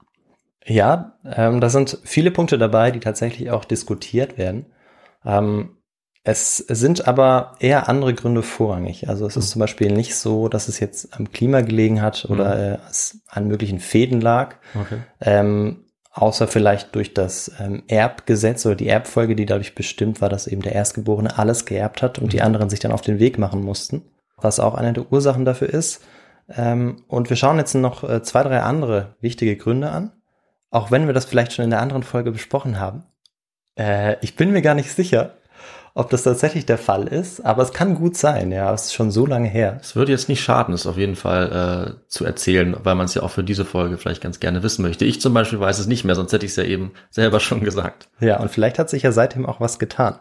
[0.65, 4.67] Ja, ähm, da sind viele Punkte dabei, die tatsächlich auch diskutiert werden.
[5.25, 5.77] Ähm,
[6.27, 9.09] es sind aber eher andere Gründe vorrangig.
[9.11, 9.53] Also es ist mhm.
[9.53, 12.61] zum Beispiel nicht so, dass es jetzt am Klima gelegen hat oder mhm.
[12.61, 14.57] äh, es an möglichen Fäden lag.
[14.75, 14.99] Okay.
[15.21, 20.47] Ähm, außer vielleicht durch das ähm, Erbgesetz oder die Erbfolge, die dadurch bestimmt war, dass
[20.47, 22.31] eben der Erstgeborene alles geerbt hat und mhm.
[22.31, 24.03] die anderen sich dann auf den Weg machen mussten,
[24.39, 26.03] was auch eine der Ursachen dafür ist.
[26.49, 30.13] Ähm, und wir schauen jetzt noch äh, zwei, drei andere wichtige Gründe an,
[30.71, 33.05] auch wenn wir das vielleicht schon in der anderen Folge besprochen haben.
[33.79, 35.35] Äh, ich bin mir gar nicht sicher,
[35.97, 39.13] ob das tatsächlich der Fall ist, aber es kann gut sein, ja, es ist schon
[39.13, 39.79] so lange her.
[39.81, 43.15] Es würde jetzt nicht schaden, es auf jeden Fall äh, zu erzählen, weil man es
[43.15, 45.05] ja auch für diese Folge vielleicht ganz gerne wissen möchte.
[45.05, 47.61] Ich zum Beispiel weiß es nicht mehr, sonst hätte ich es ja eben selber schon
[47.61, 48.09] gesagt.
[48.19, 50.19] Ja, und vielleicht hat sich ja seitdem auch was getan.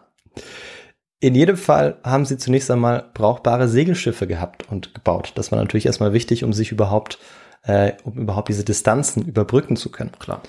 [1.18, 5.32] In jedem Fall haben sie zunächst einmal brauchbare Segelschiffe gehabt und gebaut.
[5.34, 7.18] Das war natürlich erstmal wichtig, um sich überhaupt,
[7.62, 10.12] äh, um überhaupt diese Distanzen überbrücken zu können.
[10.20, 10.42] Klar.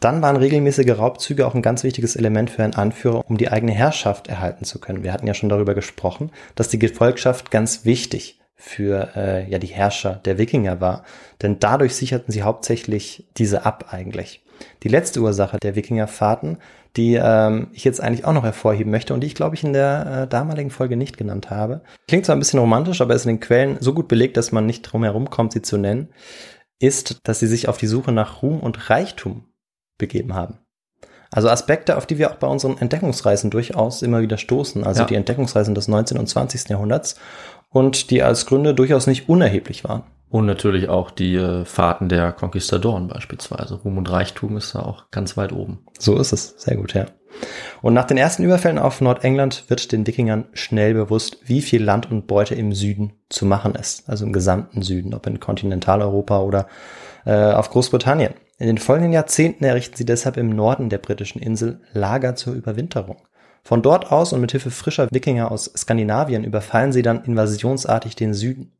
[0.00, 3.72] Dann waren regelmäßige Raubzüge auch ein ganz wichtiges Element für einen Anführer, um die eigene
[3.72, 5.04] Herrschaft erhalten zu können.
[5.04, 9.66] Wir hatten ja schon darüber gesprochen, dass die Gefolgschaft ganz wichtig für äh, ja die
[9.66, 11.04] Herrscher der Wikinger war,
[11.42, 14.42] denn dadurch sicherten sie hauptsächlich diese ab eigentlich.
[14.82, 16.58] Die letzte Ursache der Wikingerfahrten,
[16.96, 19.72] die ähm, ich jetzt eigentlich auch noch hervorheben möchte und die ich glaube ich in
[19.72, 23.36] der äh, damaligen Folge nicht genannt habe, klingt zwar ein bisschen romantisch, aber ist in
[23.36, 26.08] den Quellen so gut belegt, dass man nicht drum herum kommt, sie zu nennen,
[26.78, 29.44] ist, dass sie sich auf die Suche nach Ruhm und Reichtum
[30.00, 30.58] begeben haben.
[31.30, 35.06] Also Aspekte, auf die wir auch bei unseren Entdeckungsreisen durchaus immer wieder stoßen, also ja.
[35.06, 36.18] die Entdeckungsreisen des 19.
[36.18, 36.68] und 20.
[36.68, 37.16] Jahrhunderts.
[37.72, 40.02] und die als Gründe durchaus nicht unerheblich waren.
[40.28, 43.74] Und natürlich auch die äh, Fahrten der Konquistadoren beispielsweise.
[43.74, 45.84] Ruhm und Reichtum ist da auch ganz weit oben.
[45.98, 46.54] So ist es.
[46.56, 47.06] Sehr gut, ja.
[47.82, 52.10] Und nach den ersten Überfällen auf Nordengland wird den Wikingern schnell bewusst, wie viel Land
[52.10, 54.08] und Beute im Süden zu machen ist.
[54.08, 56.66] Also im gesamten Süden, ob in Kontinentaleuropa oder
[57.24, 58.34] äh, auf Großbritannien.
[58.60, 63.16] In den folgenden Jahrzehnten errichten sie deshalb im Norden der britischen Insel Lager zur Überwinterung.
[63.62, 68.34] Von dort aus und mit Hilfe frischer Wikinger aus Skandinavien überfallen sie dann invasionsartig den
[68.34, 68.72] Süden.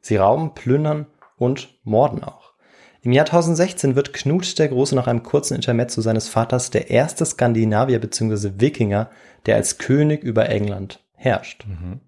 [0.00, 2.54] Sie rauben, plündern und morden auch.
[3.02, 7.26] Im Jahr 1016 wird Knut der Große nach einem kurzen Intermezzo seines Vaters der erste
[7.26, 8.52] Skandinavier bzw.
[8.56, 9.10] Wikinger,
[9.44, 11.66] der als König über England herrscht.
[11.66, 12.00] Mhm.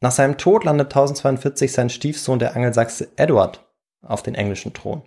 [0.00, 3.64] Nach seinem Tod landet 1042 sein Stiefsohn der Angelsachse Edward
[4.02, 5.02] auf den englischen Thron.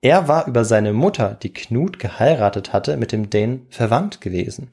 [0.00, 4.70] Er war über seine Mutter, die Knut geheiratet hatte, mit dem Dane verwandt gewesen.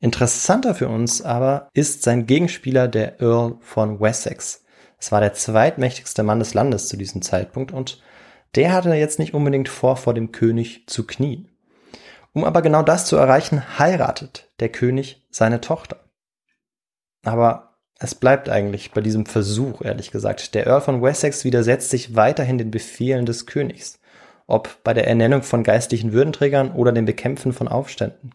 [0.00, 4.64] Interessanter für uns aber ist sein Gegenspieler, der Earl von Wessex.
[4.98, 8.00] Es war der zweitmächtigste Mann des Landes zu diesem Zeitpunkt und
[8.54, 11.48] der hatte jetzt nicht unbedingt vor, vor dem König zu knien.
[12.32, 16.04] Um aber genau das zu erreichen, heiratet der König seine Tochter.
[17.24, 20.54] Aber es bleibt eigentlich bei diesem Versuch, ehrlich gesagt.
[20.54, 23.98] Der Earl von Wessex widersetzt sich weiterhin den Befehlen des Königs,
[24.48, 28.32] ob bei der Ernennung von geistlichen Würdenträgern oder dem Bekämpfen von Aufständen.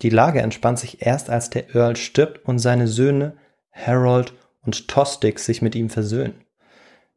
[0.00, 3.36] Die Lage entspannt sich erst, als der Earl stirbt und seine Söhne
[3.72, 4.32] Harold
[4.64, 6.44] und Tostig sich mit ihm versöhnen.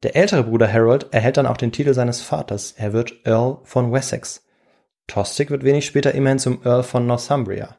[0.04, 2.74] Der ältere Bruder Harold erhält dann auch den Titel seines Vaters.
[2.76, 4.44] Er wird Earl von Wessex.
[5.06, 7.78] Tostig wird wenig später immerhin zum Earl von Northumbria.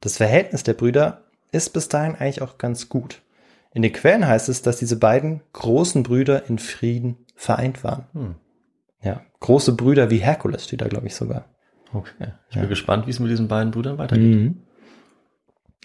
[0.00, 3.22] Das Verhältnis der Brüder ist bis dahin eigentlich auch ganz gut.
[3.72, 8.06] In den Quellen heißt es, dass diese beiden großen Brüder in Frieden vereint waren.
[8.12, 8.34] Hm.
[9.02, 11.46] Ja, große Brüder wie Herkules steht da, glaube ich, sogar.
[11.92, 12.32] Okay.
[12.50, 14.36] Ich bin gespannt, wie es mit diesen beiden Brüdern weitergeht.
[14.36, 14.62] Mhm.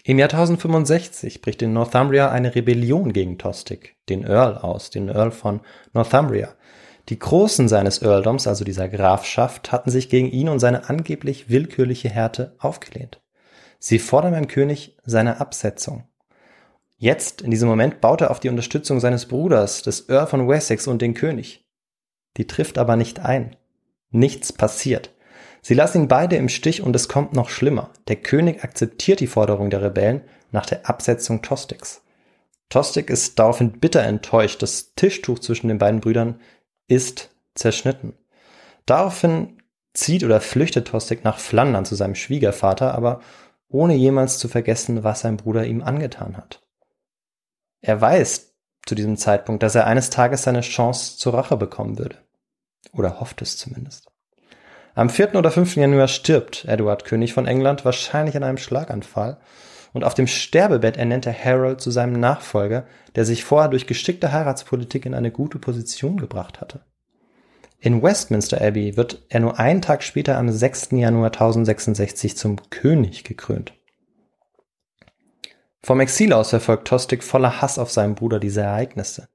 [0.06, 5.30] Im Jahr 1065 bricht in Northumbria eine Rebellion gegen Tostig, den Earl, aus, den Earl
[5.30, 5.60] von
[5.94, 6.54] Northumbria.
[7.08, 12.10] Die Großen seines Earldoms, also dieser Grafschaft, hatten sich gegen ihn und seine angeblich willkürliche
[12.10, 13.22] Härte aufgelehnt.
[13.78, 16.04] Sie fordern beim König seine Absetzung.
[16.96, 20.86] Jetzt, in diesem Moment, baut er auf die Unterstützung seines Bruders, des Earl von Wessex
[20.86, 21.63] und den König.
[22.36, 23.56] Die trifft aber nicht ein.
[24.10, 25.10] Nichts passiert.
[25.62, 27.90] Sie lassen ihn beide im Stich und es kommt noch schlimmer.
[28.08, 32.02] Der König akzeptiert die Forderung der Rebellen nach der Absetzung Tostiks.
[32.68, 34.62] Tostig ist daraufhin bitter enttäuscht.
[34.62, 36.40] Das Tischtuch zwischen den beiden Brüdern
[36.86, 38.14] ist zerschnitten.
[38.86, 39.62] Daraufhin
[39.94, 43.20] zieht oder flüchtet Tostig nach Flandern zu seinem Schwiegervater, aber
[43.68, 46.62] ohne jemals zu vergessen, was sein Bruder ihm angetan hat.
[47.80, 48.54] Er weiß
[48.86, 52.23] zu diesem Zeitpunkt, dass er eines Tages seine Chance zur Rache bekommen würde.
[52.92, 54.10] Oder hofft es zumindest.
[54.94, 55.34] Am 4.
[55.34, 55.76] oder 5.
[55.76, 59.38] Januar stirbt Edward König von England wahrscheinlich an einem Schlaganfall
[59.92, 64.32] und auf dem Sterbebett ernennt er Harold zu seinem Nachfolger, der sich vorher durch geschickte
[64.32, 66.80] Heiratspolitik in eine gute Position gebracht hatte.
[67.80, 70.90] In Westminster Abbey wird er nur einen Tag später am 6.
[70.92, 73.74] Januar 1066 zum König gekrönt.
[75.82, 79.28] Vom Exil aus verfolgt Tostig voller Hass auf seinen Bruder diese Ereignisse.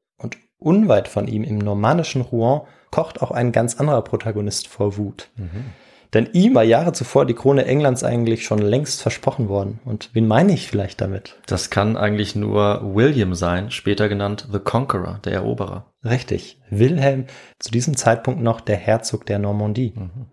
[0.60, 5.30] Unweit von ihm im normannischen Rouen kocht auch ein ganz anderer Protagonist vor Wut.
[5.36, 5.66] Mhm.
[6.14, 9.80] Denn ihm war Jahre zuvor die Krone Englands eigentlich schon längst versprochen worden.
[9.86, 11.36] Und wen meine ich vielleicht damit?
[11.46, 15.86] Das kann eigentlich nur William sein, später genannt The Conqueror, der Eroberer.
[16.04, 16.60] Richtig.
[16.72, 17.26] Wilhelm,
[17.60, 19.94] zu diesem Zeitpunkt noch der Herzog der Normandie.
[19.96, 20.26] Mhm.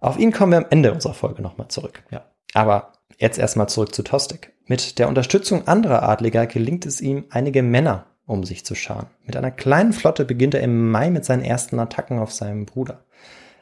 [0.00, 2.02] Auf ihn kommen wir am Ende unserer Folge nochmal zurück.
[2.10, 2.26] Ja.
[2.52, 4.52] Aber jetzt erstmal zurück zu Tostig.
[4.66, 9.06] Mit der Unterstützung anderer Adliger gelingt es ihm, einige Männer um sich zu scharen.
[9.24, 13.04] Mit einer kleinen Flotte beginnt er im Mai mit seinen ersten Attacken auf seinen Bruder.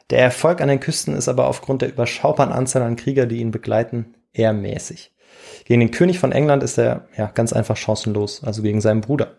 [0.09, 3.51] Der Erfolg an den Küsten ist aber aufgrund der überschaubaren Anzahl an Krieger, die ihn
[3.51, 5.13] begleiten, eher mäßig.
[5.65, 9.37] Gegen den König von England ist er ja ganz einfach chancenlos, also gegen seinen Bruder.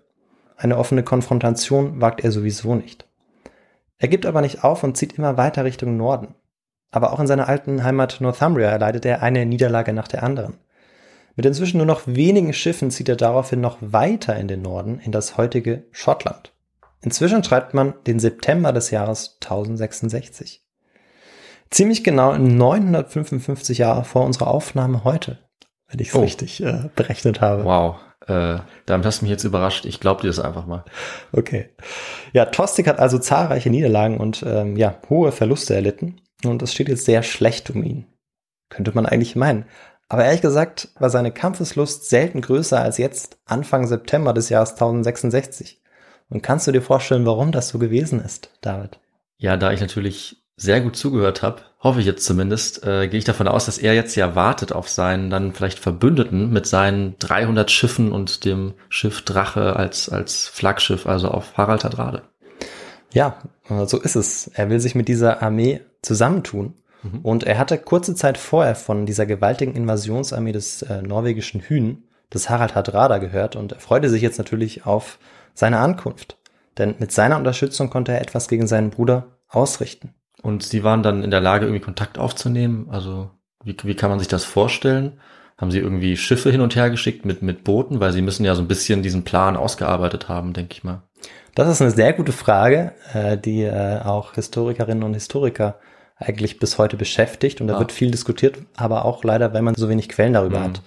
[0.57, 3.07] Eine offene Konfrontation wagt er sowieso nicht.
[3.99, 6.35] Er gibt aber nicht auf und zieht immer weiter Richtung Norden.
[6.91, 10.59] Aber auch in seiner alten Heimat Northumbria erleidet er eine Niederlage nach der anderen.
[11.35, 15.13] Mit inzwischen nur noch wenigen Schiffen zieht er daraufhin noch weiter in den Norden, in
[15.13, 16.53] das heutige Schottland.
[17.01, 20.63] Inzwischen schreibt man den September des Jahres 1066.
[21.71, 25.39] Ziemlich genau 955 Jahre vor unserer Aufnahme heute,
[25.89, 26.21] wenn ich es oh.
[26.21, 27.65] richtig äh, berechnet habe.
[27.65, 29.85] Wow, äh, damit hast du mich jetzt überrascht.
[29.87, 30.85] Ich glaube dir das einfach mal.
[31.33, 31.71] Okay.
[32.33, 36.21] Ja, Tostig hat also zahlreiche Niederlagen und ähm, ja, hohe Verluste erlitten.
[36.45, 38.07] Und es steht jetzt sehr schlecht um ihn.
[38.69, 39.65] Könnte man eigentlich meinen.
[40.13, 45.81] Aber ehrlich gesagt war seine Kampfeslust selten größer als jetzt Anfang September des Jahres 1066.
[46.29, 48.99] Und kannst du dir vorstellen, warum das so gewesen ist, David?
[49.39, 53.25] Ja, da ich natürlich sehr gut zugehört habe, hoffe ich jetzt zumindest, äh, gehe ich
[53.25, 57.71] davon aus, dass er jetzt ja wartet auf seinen dann vielleicht Verbündeten mit seinen 300
[57.71, 62.21] Schiffen und dem Schiff Drache als, als Flaggschiff, also auf Harald Hadrade.
[63.15, 63.39] Ja,
[63.87, 64.49] so ist es.
[64.49, 66.75] Er will sich mit dieser Armee zusammentun.
[67.03, 67.21] Mhm.
[67.21, 72.49] Und er hatte kurze Zeit vorher von dieser gewaltigen Invasionsarmee des äh, norwegischen Hühn, des
[72.49, 75.19] Harald Hardrada gehört und er freute sich jetzt natürlich auf
[75.55, 76.39] seine Ankunft.
[76.79, 80.15] Denn mit seiner Unterstützung konnte er etwas gegen seinen Bruder ausrichten.
[80.43, 82.89] Und sie waren dann in der Lage, irgendwie Kontakt aufzunehmen?
[82.91, 83.31] Also
[83.65, 85.21] wie, wie kann man sich das vorstellen?
[85.59, 88.01] Haben sie irgendwie Schiffe hin und her geschickt mit, mit Booten?
[88.01, 91.03] Weil sie müssen ja so ein bisschen diesen Plan ausgearbeitet haben, denke ich mal.
[91.55, 95.79] Das ist eine sehr gute Frage, äh, die äh, auch Historikerinnen und Historiker
[96.23, 97.61] eigentlich bis heute beschäftigt.
[97.61, 97.79] Und da ah.
[97.81, 100.65] wird viel diskutiert, aber auch leider, wenn man so wenig Quellen darüber mhm.
[100.65, 100.83] hat.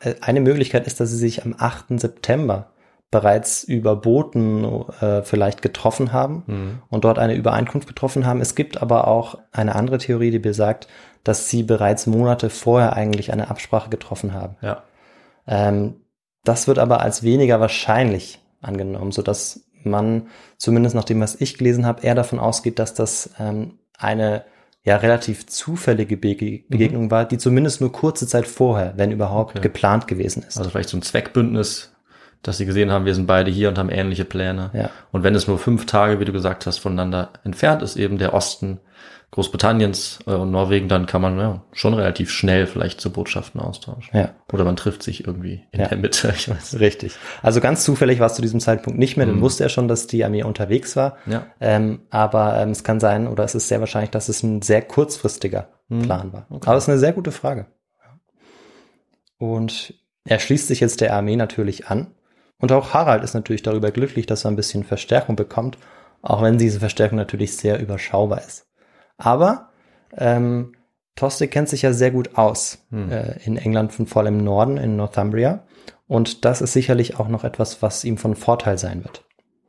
[0.00, 2.00] Äh, eine Möglichkeit ist, dass sie sich am 8.
[2.00, 2.70] September
[3.10, 4.64] bereits über Booten
[5.00, 6.78] äh, vielleicht getroffen haben mhm.
[6.88, 8.40] und dort eine Übereinkunft getroffen haben.
[8.40, 10.88] Es gibt aber auch eine andere Theorie, die besagt,
[11.22, 14.56] dass sie bereits Monate vorher eigentlich eine Absprache getroffen haben.
[14.60, 14.82] Ja.
[15.46, 15.94] Ähm,
[16.44, 21.58] das wird aber als weniger wahrscheinlich angenommen, so dass man zumindest nach dem, was ich
[21.58, 24.44] gelesen habe, eher davon ausgeht, dass das ähm, eine
[24.86, 26.64] ja relativ zufällige Bege mhm.
[26.68, 27.10] Begegnung mhm.
[27.10, 29.60] war, die zumindest nur kurze Zeit vorher, wenn überhaupt, okay.
[29.60, 30.56] geplant gewesen ist.
[30.56, 31.92] Also vielleicht so ein Zweckbündnis,
[32.42, 34.70] dass sie gesehen haben, wir sind beide hier und haben ähnliche Pläne.
[34.72, 34.90] Ja.
[35.10, 38.32] Und wenn es nur fünf Tage, wie du gesagt hast, voneinander entfernt ist, eben der
[38.32, 38.78] Osten
[39.32, 44.16] Großbritanniens äh, und Norwegen, dann kann man ja schon relativ schnell vielleicht zu Botschaften austauschen.
[44.16, 44.30] Ja.
[44.52, 45.88] Oder man trifft sich irgendwie in ja.
[45.88, 46.32] der Mitte.
[46.36, 46.78] Ich weiß.
[46.80, 47.16] Richtig.
[47.42, 49.26] Also ganz zufällig war es zu diesem Zeitpunkt nicht mehr.
[49.26, 49.40] Dann mhm.
[49.40, 51.16] wusste er schon, dass die Armee unterwegs war.
[51.26, 51.46] Ja.
[51.60, 54.82] Ähm, aber ähm, es kann sein, oder es ist sehr wahrscheinlich, dass es ein sehr
[54.82, 56.02] kurzfristiger mhm.
[56.02, 56.46] Plan war.
[56.48, 56.68] Okay.
[56.68, 57.66] Aber es ist eine sehr gute Frage.
[59.38, 62.14] Und er schließt sich jetzt der Armee natürlich an.
[62.58, 65.78] Und auch Harald ist natürlich darüber glücklich, dass er ein bisschen Verstärkung bekommt,
[66.22, 68.65] auch wenn diese Verstärkung natürlich sehr überschaubar ist.
[69.18, 69.70] Aber
[70.16, 70.72] ähm,
[71.16, 73.10] Tostig kennt sich ja sehr gut aus hm.
[73.10, 75.64] äh, in England, von vor allem im Norden, in Northumbria.
[76.06, 79.24] Und das ist sicherlich auch noch etwas, was ihm von Vorteil sein wird.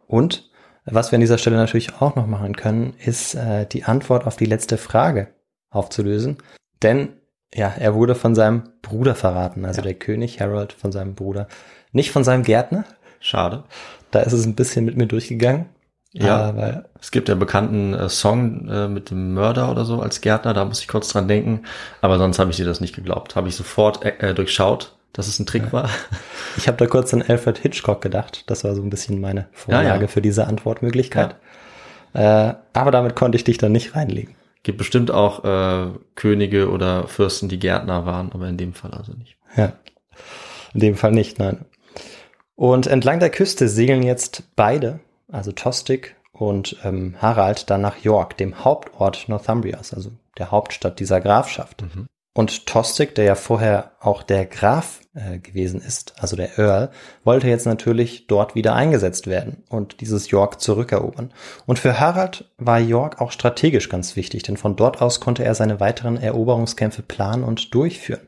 [0.07, 0.51] Und
[0.85, 4.35] was wir an dieser Stelle natürlich auch noch machen können, ist äh, die Antwort auf
[4.35, 5.29] die letzte Frage
[5.69, 6.37] aufzulösen.
[6.83, 7.13] Denn
[7.53, 9.83] ja, er wurde von seinem Bruder verraten, also ja.
[9.83, 11.47] der König Harold von seinem Bruder.
[11.93, 12.83] Nicht von seinem Gärtner.
[13.19, 13.63] Schade.
[14.11, 15.67] Da ist es ein bisschen mit mir durchgegangen.
[16.13, 20.21] Ja, weil es gibt ja bekannten äh, Song äh, mit dem Mörder oder so als
[20.21, 21.63] Gärtner, da muss ich kurz dran denken.
[22.01, 23.35] Aber sonst habe ich dir das nicht geglaubt.
[23.35, 25.73] Habe ich sofort äh, durchschaut, dass es ein Trick ja.
[25.73, 25.89] war.
[26.57, 28.43] Ich habe da kurz an Alfred Hitchcock gedacht.
[28.47, 30.07] Das war so ein bisschen meine Vorlage ja, ja.
[30.07, 31.35] für diese Antwortmöglichkeit.
[32.13, 34.35] Äh, aber damit konnte ich dich dann nicht reinlegen.
[34.63, 39.13] Gibt bestimmt auch äh, Könige oder Fürsten, die Gärtner waren, aber in dem Fall also
[39.13, 39.37] nicht.
[39.55, 39.73] Ja,
[40.73, 41.65] in dem Fall nicht, nein.
[42.55, 44.99] Und entlang der Küste segeln jetzt beide,
[45.31, 51.21] also Tostig und ähm, Harald, dann nach York, dem Hauptort Northumbrias, also der Hauptstadt dieser
[51.21, 51.81] Grafschaft.
[51.81, 52.07] Mhm.
[52.37, 56.91] Und Tostig, der ja vorher auch der Graf äh, gewesen ist, also der Earl,
[57.23, 61.33] wollte jetzt natürlich dort wieder eingesetzt werden und dieses York zurückerobern.
[61.65, 65.55] Und für Harald war York auch strategisch ganz wichtig, denn von dort aus konnte er
[65.55, 68.27] seine weiteren Eroberungskämpfe planen und durchführen.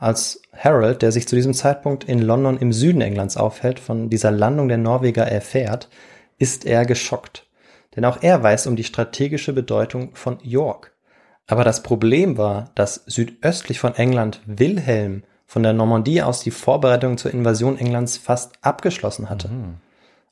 [0.00, 4.30] Als Harold, der sich zu diesem Zeitpunkt in London im Süden Englands aufhält, von dieser
[4.30, 5.90] Landung der Norweger erfährt,
[6.38, 7.46] ist er geschockt.
[7.94, 10.92] Denn auch er weiß um die strategische Bedeutung von York.
[11.46, 17.18] Aber das Problem war, dass südöstlich von England Wilhelm von der Normandie aus die Vorbereitung
[17.18, 19.48] zur Invasion Englands fast abgeschlossen hatte.
[19.48, 19.76] Mhm.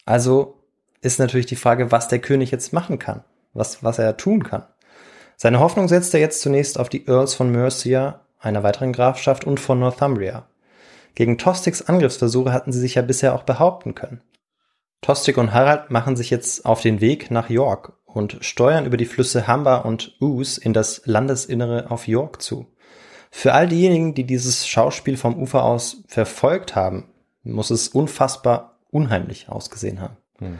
[0.06, 0.56] Also
[1.02, 4.64] ist natürlich die Frage, was der König jetzt machen kann, was, was er tun kann.
[5.36, 9.60] Seine Hoffnung setzt er jetzt zunächst auf die Earls von Mercia einer weiteren Grafschaft und
[9.60, 10.46] von Northumbria.
[11.14, 14.20] Gegen Tostigs Angriffsversuche hatten sie sich ja bisher auch behaupten können.
[15.00, 19.04] Tostig und Harald machen sich jetzt auf den Weg nach York und steuern über die
[19.04, 22.66] Flüsse Humber und Ouse in das Landesinnere auf York zu.
[23.30, 27.10] Für all diejenigen, die dieses Schauspiel vom Ufer aus verfolgt haben,
[27.42, 30.16] muss es unfassbar unheimlich ausgesehen haben.
[30.38, 30.58] Hm.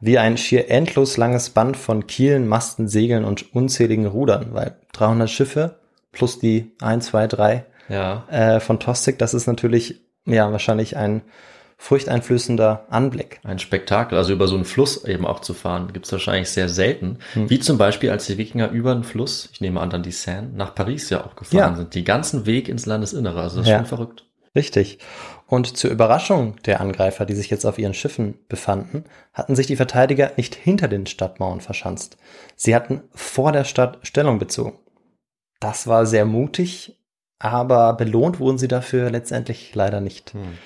[0.00, 5.30] Wie ein schier endlos langes Band von Kielen, Masten, Segeln und unzähligen Rudern, weil 300
[5.30, 5.78] Schiffe
[6.16, 8.24] plus die 1, 2, 3 ja.
[8.30, 11.22] äh, von Tostig, das ist natürlich ja wahrscheinlich ein
[11.78, 13.38] furchteinflößender Anblick.
[13.44, 16.70] Ein Spektakel, also über so einen Fluss eben auch zu fahren, gibt es wahrscheinlich sehr
[16.70, 17.18] selten.
[17.34, 17.50] Hm.
[17.50, 20.48] Wie zum Beispiel, als die Wikinger über einen Fluss, ich nehme an dann die Seine,
[20.48, 21.76] nach Paris ja auch gefahren ja.
[21.76, 21.94] sind.
[21.94, 23.76] Die ganzen Weg ins Landesinnere, also das ist ja.
[23.76, 24.24] schon verrückt.
[24.54, 24.98] Richtig.
[25.46, 29.76] Und zur Überraschung der Angreifer, die sich jetzt auf ihren Schiffen befanden, hatten sich die
[29.76, 32.16] Verteidiger nicht hinter den Stadtmauern verschanzt.
[32.56, 34.78] Sie hatten vor der Stadt Stellung bezogen.
[35.60, 36.98] Das war sehr mutig,
[37.38, 40.34] aber belohnt wurden sie dafür letztendlich leider nicht.
[40.34, 40.58] Hm.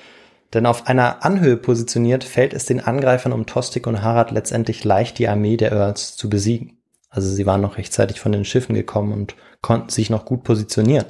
[0.52, 5.18] Denn auf einer Anhöhe positioniert fällt es den Angreifern um Tostig und Harad letztendlich leicht,
[5.18, 6.78] die Armee der Earls zu besiegen.
[7.08, 11.06] Also sie waren noch rechtzeitig von den Schiffen gekommen und konnten sich noch gut positionieren.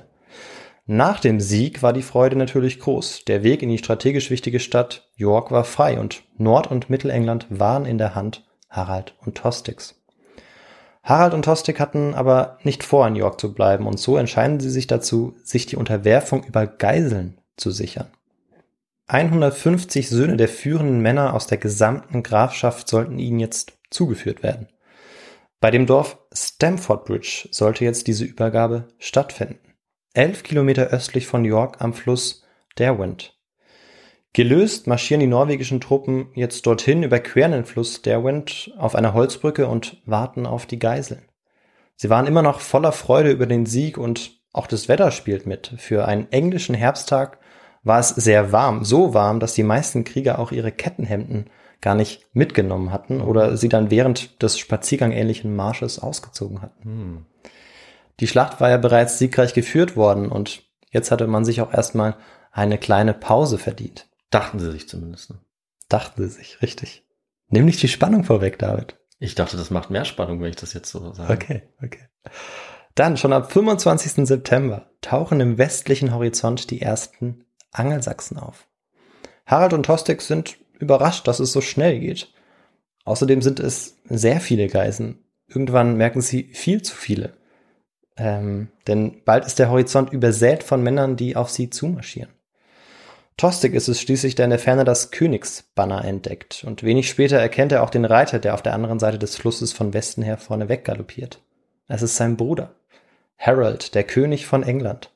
[0.87, 3.25] Nach dem Sieg war die Freude natürlich groß.
[3.27, 7.87] Der Weg in die strategisch wichtige Stadt York war frei und Nord- und Mittelengland waren
[7.87, 10.00] in der Hand Harald und Tostigs.
[11.03, 14.71] Harald und Tostig hatten aber nicht vor, in York zu bleiben und so entscheiden sie
[14.71, 18.09] sich dazu, sich die Unterwerfung über Geiseln zu sichern.
[19.07, 24.69] 150 Söhne der führenden Männer aus der gesamten Grafschaft sollten ihnen jetzt zugeführt werden.
[25.59, 29.71] Bei dem Dorf Stamford Bridge sollte jetzt diese Übergabe stattfinden
[30.13, 32.45] elf Kilometer östlich von York am Fluss
[32.79, 33.40] Derwent.
[34.33, 40.01] Gelöst marschieren die norwegischen Truppen jetzt dorthin, überqueren den Fluss Derwent auf einer Holzbrücke und
[40.07, 41.23] warten auf die Geiseln.
[41.97, 45.75] Sie waren immer noch voller Freude über den Sieg und auch das Wetter spielt mit.
[45.79, 47.39] Für einen englischen Herbsttag
[47.83, 51.51] war es sehr warm, so warm, dass die meisten Krieger auch ihre Kettenhemden
[51.81, 56.85] gar nicht mitgenommen hatten oder sie dann während des Spaziergang ähnlichen Marsches ausgezogen hatten.
[56.85, 57.27] Hm.
[58.21, 62.17] Die Schlacht war ja bereits siegreich geführt worden und jetzt hatte man sich auch erstmal
[62.53, 64.10] eine kleine Pause verdient.
[64.31, 65.31] Dachten sie sich zumindest.
[65.31, 65.41] Ne?
[65.89, 67.05] Dachten sie sich, richtig.
[67.49, 68.97] Nimm nicht die Spannung vorweg, David.
[69.19, 71.33] Ich dachte, das macht mehr Spannung, wenn ich das jetzt so sage.
[71.33, 72.09] Okay, okay.
[72.95, 74.27] Dann, schon ab 25.
[74.27, 78.67] September tauchen im westlichen Horizont die ersten Angelsachsen auf.
[79.47, 82.33] Harald und Tostig sind überrascht, dass es so schnell geht.
[83.05, 85.25] Außerdem sind es sehr viele Geisen.
[85.49, 87.35] Irgendwann merken sie viel zu viele.
[88.17, 92.31] Ähm, denn bald ist der Horizont übersät von Männern, die auf sie zumarschieren.
[93.41, 97.73] Tostig ist es schließlich, der in der Ferne das Königsbanner entdeckt und wenig später erkennt
[97.73, 100.69] er auch den Reiter, der auf der anderen Seite des Flusses von Westen her vorne
[100.69, 101.41] weggaloppiert.
[101.89, 102.75] Es ist sein Bruder,
[103.39, 105.11] Harold, der König von England.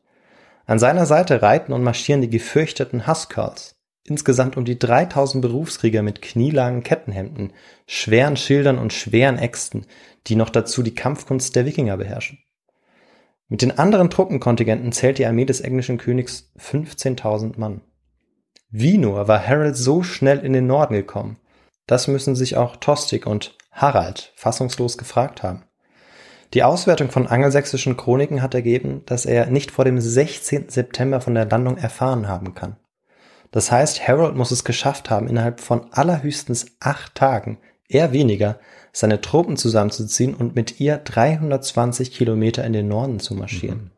[0.64, 6.22] An seiner Seite reiten und marschieren die gefürchteten Huskarls, insgesamt um die 3000 Berufskrieger mit
[6.22, 7.52] knielangen Kettenhemden,
[7.86, 9.84] schweren Schildern und schweren Äxten,
[10.28, 12.38] die noch dazu die Kampfkunst der Wikinger beherrschen.
[13.48, 17.82] Mit den anderen Truppenkontingenten zählt die Armee des englischen Königs 15.000 Mann.
[18.76, 21.36] Wie nur war Harold so schnell in den Norden gekommen?
[21.86, 25.62] Das müssen sich auch Tostig und Harald fassungslos gefragt haben.
[26.54, 30.70] Die Auswertung von angelsächsischen Chroniken hat ergeben, dass er nicht vor dem 16.
[30.70, 32.74] September von der Landung erfahren haben kann.
[33.52, 37.58] Das heißt, Harold muss es geschafft haben, innerhalb von allerhöchstens acht Tagen,
[37.88, 38.58] eher weniger,
[38.92, 43.78] seine Truppen zusammenzuziehen und mit ihr 320 Kilometer in den Norden zu marschieren.
[43.78, 43.93] Mhm.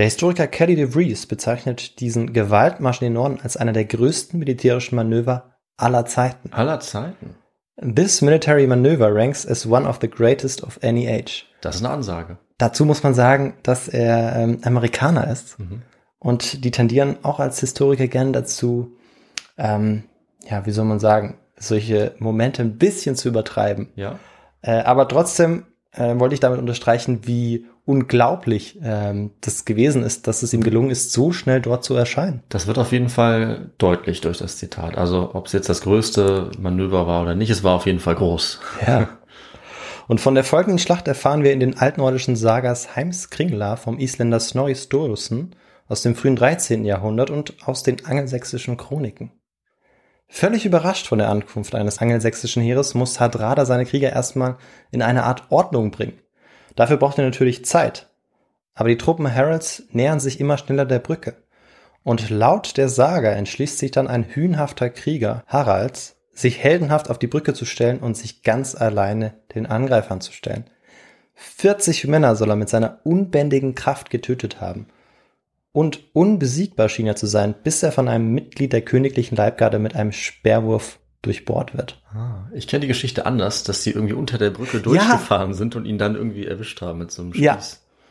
[0.00, 4.38] Der Historiker Kelly de Vries bezeichnet diesen Gewaltmarsch in den Norden als einer der größten
[4.38, 6.50] militärischen Manöver aller Zeiten.
[6.54, 7.34] Aller Zeiten?
[7.76, 11.44] This military maneuver ranks as one of the greatest of any age.
[11.60, 12.38] Das ist eine Ansage.
[12.56, 15.58] Dazu muss man sagen, dass er ähm, Amerikaner ist.
[15.58, 15.82] Mhm.
[16.18, 18.96] Und die tendieren auch als Historiker gern dazu,
[19.58, 20.04] ähm,
[20.48, 23.90] ja, wie soll man sagen, solche Momente ein bisschen zu übertreiben.
[23.96, 24.18] Ja.
[24.62, 30.44] Äh, aber trotzdem äh, wollte ich damit unterstreichen, wie unglaublich ähm, das gewesen ist, dass
[30.44, 32.44] es ihm gelungen ist, so schnell dort zu erscheinen.
[32.48, 34.96] Das wird auf jeden Fall deutlich durch das Zitat.
[34.96, 38.14] Also ob es jetzt das größte Manöver war oder nicht, es war auf jeden Fall
[38.14, 38.60] groß.
[38.86, 39.08] Ja.
[40.08, 44.74] Und von der folgenden Schlacht erfahren wir in den altnordischen Sagas Heimskringla vom Isländer Snorri
[44.74, 45.54] Sturluson
[45.86, 46.84] aus dem frühen 13.
[46.84, 49.32] Jahrhundert und aus den angelsächsischen Chroniken.
[50.28, 54.56] Völlig überrascht von der Ankunft eines angelsächsischen Heeres muss Hadrada seine Krieger erstmal
[54.92, 56.18] in eine Art Ordnung bringen.
[56.80, 58.08] Dafür braucht er natürlich Zeit.
[58.72, 61.36] Aber die Truppen Haralds nähern sich immer schneller der Brücke.
[62.04, 67.26] Und laut der Saga entschließt sich dann ein hühnhafter Krieger Haralds, sich heldenhaft auf die
[67.26, 70.70] Brücke zu stellen und sich ganz alleine den Angreifern zu stellen.
[71.34, 74.86] 40 Männer soll er mit seiner unbändigen Kraft getötet haben–
[75.72, 79.94] und unbesiegbar schien er zu sein, bis er von einem Mitglied der königlichen Leibgarde mit
[79.94, 82.00] einem Speerwurf durchbohrt wird.
[82.14, 85.56] Ah, ich kenne die Geschichte anders, dass sie irgendwie unter der Brücke durchgefahren ja.
[85.56, 87.44] sind und ihn dann irgendwie erwischt haben mit so einem Spieß.
[87.44, 87.58] Ja,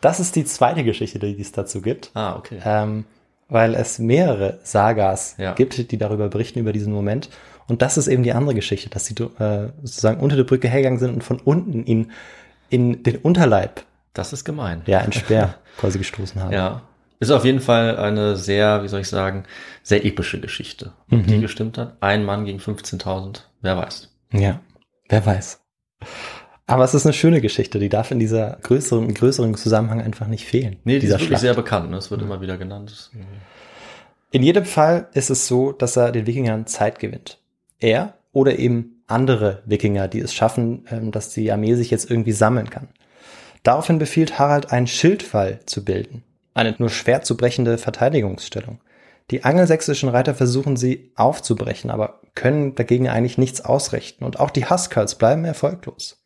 [0.01, 2.12] das ist die zweite Geschichte, die es dazu gibt.
[2.14, 2.60] Ah, okay.
[2.64, 3.05] Ähm,
[3.49, 5.53] weil es mehrere Sagas ja.
[5.53, 7.30] gibt, die darüber berichten, über diesen Moment.
[7.68, 10.99] Und das ist eben die andere Geschichte, dass sie äh, sozusagen unter der Brücke hergegangen
[10.99, 12.12] sind und von unten ihn
[12.70, 13.84] in den Unterleib.
[14.14, 14.84] Das ist gemein.
[14.86, 16.51] Ja, ein Speer quasi gestoßen haben.
[16.51, 16.82] Ja,
[17.20, 19.43] ist auf jeden Fall eine sehr, wie soll ich sagen,
[19.84, 21.26] sehr epische Geschichte, mhm.
[21.26, 21.97] die gestimmt hat.
[21.99, 24.09] Ein Mann gegen 15.000, wer weiß.
[24.32, 24.61] Ja,
[25.09, 25.59] wer weiß.
[26.65, 30.45] Aber es ist eine schöne Geschichte, die darf in dieser größeren, größeren Zusammenhang einfach nicht
[30.45, 30.78] fehlen.
[30.84, 31.41] Nee, die ist wirklich Schlacht.
[31.41, 31.97] sehr bekannt, ne?
[31.97, 32.28] es wird mhm.
[32.28, 33.11] immer wieder genannt.
[34.32, 37.39] In jedem Fall ist es so, dass er den Wikingern Zeit gewinnt.
[37.80, 42.32] Er oder eben andere Wikinger, die es schaffen, ähm, dass die Armee sich jetzt irgendwie
[42.32, 42.88] sammeln kann.
[43.63, 46.24] Daraufhin befiehlt Harald, einen Schildwall zu bilden
[46.54, 48.80] eine nur schwer zu brechende Verteidigungsstellung.
[49.32, 54.66] Die angelsächsischen Reiter versuchen sie aufzubrechen, aber können dagegen eigentlich nichts ausrichten und auch die
[54.70, 56.24] Huskarls bleiben erfolglos.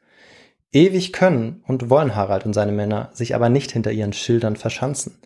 [0.71, 5.19] Ewig können und wollen Harald und seine Männer sich aber nicht hinter ihren Schildern verschanzen.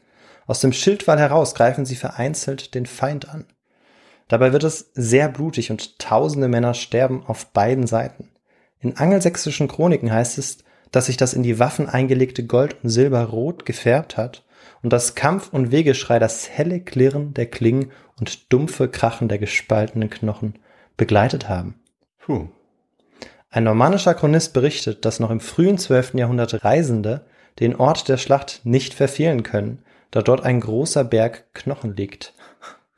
[0.45, 3.45] Aus dem Schildwall heraus greifen sie vereinzelt den Feind an.
[4.27, 8.29] Dabei wird es sehr blutig und tausende Männer sterben auf beiden Seiten.
[8.79, 10.59] In angelsächsischen Chroniken heißt es,
[10.91, 14.43] dass sich das in die Waffen eingelegte Gold und Silber rot gefärbt hat
[14.83, 20.09] und das Kampf- und Wegeschrei das helle Klirren der Klingen und dumpfe Krachen der gespaltenen
[20.09, 20.59] Knochen
[20.95, 21.79] begleitet haben.
[22.19, 22.49] Puh.
[23.49, 26.15] Ein normannischer Chronist berichtet, dass noch im frühen 12.
[26.15, 27.25] Jahrhundert Reisende
[27.59, 32.33] den Ort der Schlacht nicht verfehlen können, da dort ein großer Berg Knochen liegt,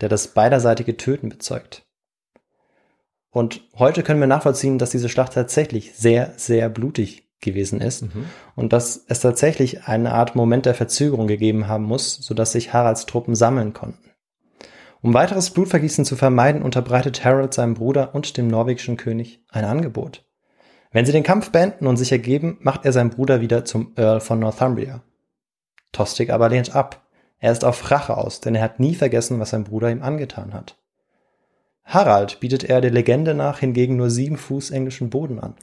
[0.01, 1.85] der das beiderseitige Töten bezeugt.
[3.31, 8.25] Und heute können wir nachvollziehen, dass diese Schlacht tatsächlich sehr, sehr blutig gewesen ist mhm.
[8.55, 13.05] und dass es tatsächlich eine Art Moment der Verzögerung gegeben haben muss, sodass sich Haralds
[13.05, 14.09] Truppen sammeln konnten.
[15.01, 20.25] Um weiteres Blutvergießen zu vermeiden, unterbreitet Harold seinem Bruder und dem norwegischen König ein Angebot.
[20.91, 24.19] Wenn sie den Kampf beenden und sich ergeben, macht er seinen Bruder wieder zum Earl
[24.19, 25.01] von Northumbria.
[25.91, 27.05] Tostig aber lehnt ab.
[27.39, 30.53] Er ist auf Rache aus, denn er hat nie vergessen, was sein Bruder ihm angetan
[30.53, 30.77] hat.
[31.85, 35.55] Harald bietet er der Legende nach hingegen nur sieben Fuß englischen Boden an.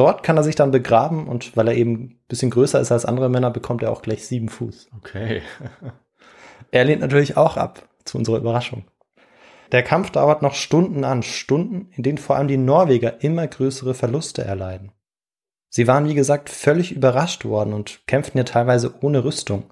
[0.00, 3.04] Dort kann er sich dann begraben und weil er eben ein bisschen größer ist als
[3.04, 4.88] andere Männer, bekommt er auch gleich sieben Fuß.
[4.96, 5.42] Okay.
[6.70, 8.84] er lehnt natürlich auch ab, zu unserer Überraschung.
[9.72, 13.92] Der Kampf dauert noch Stunden an, Stunden, in denen vor allem die Norweger immer größere
[13.92, 14.92] Verluste erleiden.
[15.68, 19.64] Sie waren, wie gesagt, völlig überrascht worden und kämpften ja teilweise ohne Rüstung.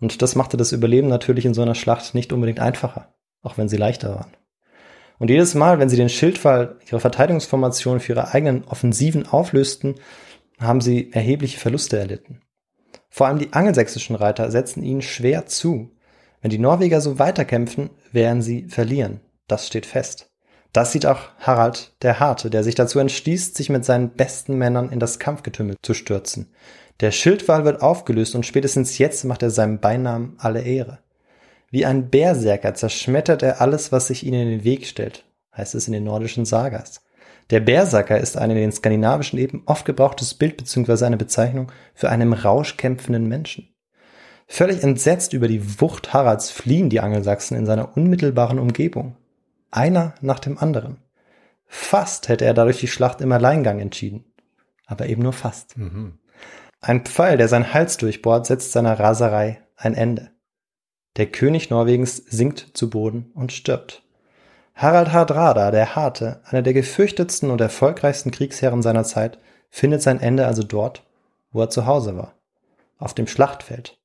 [0.00, 3.68] Und das machte das Überleben natürlich in so einer Schlacht nicht unbedingt einfacher, auch wenn
[3.68, 4.32] sie leichter waren.
[5.18, 9.96] Und jedes Mal, wenn sie den Schildfall, ihre Verteidigungsformation für ihre eigenen Offensiven auflösten,
[10.60, 12.40] haben sie erhebliche Verluste erlitten.
[13.10, 15.90] Vor allem die angelsächsischen Reiter setzen ihnen schwer zu.
[16.40, 19.20] Wenn die Norweger so weiterkämpfen, werden sie verlieren.
[19.48, 20.30] Das steht fest.
[20.72, 24.90] Das sieht auch Harald der Harte, der sich dazu entschließt, sich mit seinen besten Männern
[24.90, 26.52] in das Kampfgetümmel zu stürzen.
[27.00, 30.98] Der Schildwall wird aufgelöst und spätestens jetzt macht er seinem Beinamen alle Ehre.
[31.70, 35.24] Wie ein Berserker zerschmettert er alles, was sich ihnen in den Weg stellt,
[35.56, 37.02] heißt es in den nordischen Sagas.
[37.50, 41.04] Der Berserker ist ein in den skandinavischen Epen oft gebrauchtes Bild bzw.
[41.04, 43.74] eine Bezeichnung für einen im Rausch kämpfenden Menschen.
[44.46, 49.16] Völlig entsetzt über die Wucht Haralds fliehen die Angelsachsen in seiner unmittelbaren Umgebung.
[49.70, 51.02] Einer nach dem anderen.
[51.66, 54.24] Fast hätte er dadurch die Schlacht im Alleingang entschieden.
[54.86, 55.76] Aber eben nur fast.
[55.76, 56.18] Mhm.
[56.80, 60.30] Ein Pfeil, der seinen Hals durchbohrt, setzt seiner Raserei ein Ende.
[61.18, 64.02] Der König Norwegens sinkt zu Boden und stirbt.
[64.76, 69.38] Harald Hardrada, der Harte, einer der gefürchtetsten und erfolgreichsten Kriegsherren seiner Zeit,
[69.68, 71.02] findet sein Ende also dort,
[71.50, 72.34] wo er zu Hause war.
[72.98, 73.98] Auf dem Schlachtfeld.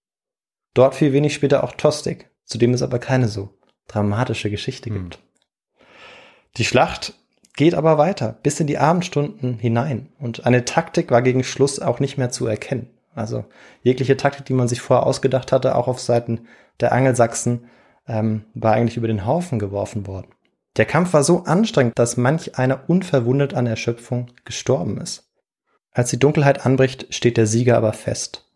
[0.74, 3.52] Dort fiel wenig später auch Tostig, zu dem es aber keine so
[3.88, 4.96] dramatische Geschichte hm.
[4.96, 5.20] gibt.
[6.58, 7.14] Die Schlacht
[7.56, 12.00] geht aber weiter, bis in die Abendstunden hinein, und eine Taktik war gegen Schluss auch
[12.00, 12.90] nicht mehr zu erkennen.
[13.14, 13.46] Also
[13.84, 16.48] jegliche Taktik, die man sich vorher ausgedacht hatte, auch auf Seiten
[16.80, 17.66] der Angelsachsen,
[18.08, 20.34] ähm, war eigentlich über den Haufen geworfen worden.
[20.78, 25.30] Der Kampf war so anstrengend, dass manch einer unverwundet an Erschöpfung gestorben ist.
[25.92, 28.50] Als die Dunkelheit anbricht, steht der Sieger aber fest.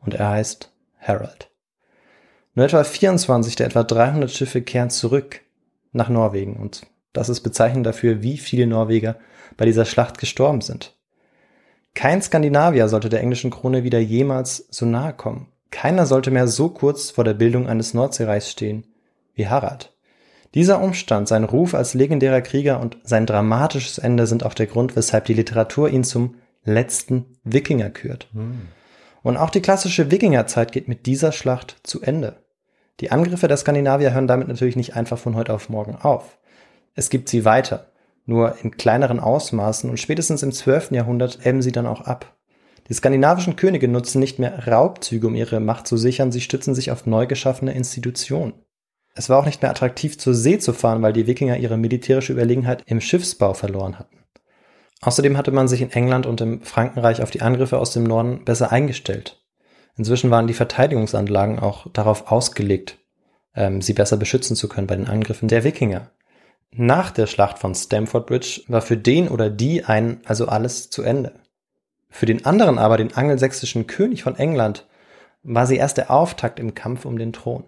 [0.00, 1.50] Und er heißt Harold.
[2.54, 5.40] Nur etwa 24 der etwa 300 Schiffe kehren zurück
[5.92, 9.16] nach Norwegen und das ist bezeichnend dafür, wie viele Norweger
[9.56, 10.96] bei dieser Schlacht gestorben sind.
[11.94, 15.51] Kein Skandinavier sollte der englischen Krone wieder jemals so nahe kommen.
[15.72, 18.86] Keiner sollte mehr so kurz vor der Bildung eines Nordseereichs stehen
[19.34, 19.92] wie Harald.
[20.54, 24.94] Dieser Umstand, sein Ruf als legendärer Krieger und sein dramatisches Ende sind auch der Grund,
[24.94, 28.28] weshalb die Literatur ihn zum letzten Wikinger kürt.
[28.34, 28.68] Hm.
[29.22, 32.36] Und auch die klassische Wikingerzeit geht mit dieser Schlacht zu Ende.
[33.00, 36.38] Die Angriffe der Skandinavier hören damit natürlich nicht einfach von heute auf morgen auf.
[36.94, 37.86] Es gibt sie weiter
[38.26, 40.92] nur in kleineren Ausmaßen und spätestens im 12.
[40.92, 42.36] Jahrhundert ebben sie dann auch ab.
[42.88, 46.90] Die skandinavischen Könige nutzen nicht mehr Raubzüge, um ihre Macht zu sichern, sie stützen sich
[46.90, 48.54] auf neu geschaffene Institutionen.
[49.14, 52.32] Es war auch nicht mehr attraktiv zur See zu fahren, weil die Wikinger ihre militärische
[52.32, 54.18] Überlegenheit im Schiffsbau verloren hatten.
[55.02, 58.44] Außerdem hatte man sich in England und im Frankenreich auf die Angriffe aus dem Norden
[58.44, 59.42] besser eingestellt.
[59.96, 62.98] Inzwischen waren die Verteidigungsanlagen auch darauf ausgelegt,
[63.54, 66.10] ähm, sie besser beschützen zu können bei den Angriffen der Wikinger.
[66.70, 71.02] Nach der Schlacht von Stamford Bridge war für den oder die ein also alles zu
[71.02, 71.41] Ende.
[72.12, 74.86] Für den anderen aber, den angelsächsischen König von England,
[75.42, 77.64] war sie erst der Auftakt im Kampf um den Thron.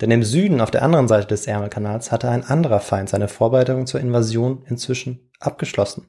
[0.00, 3.86] Denn im Süden, auf der anderen Seite des Ärmelkanals, hatte ein anderer Feind seine Vorbereitung
[3.86, 6.08] zur Invasion inzwischen abgeschlossen.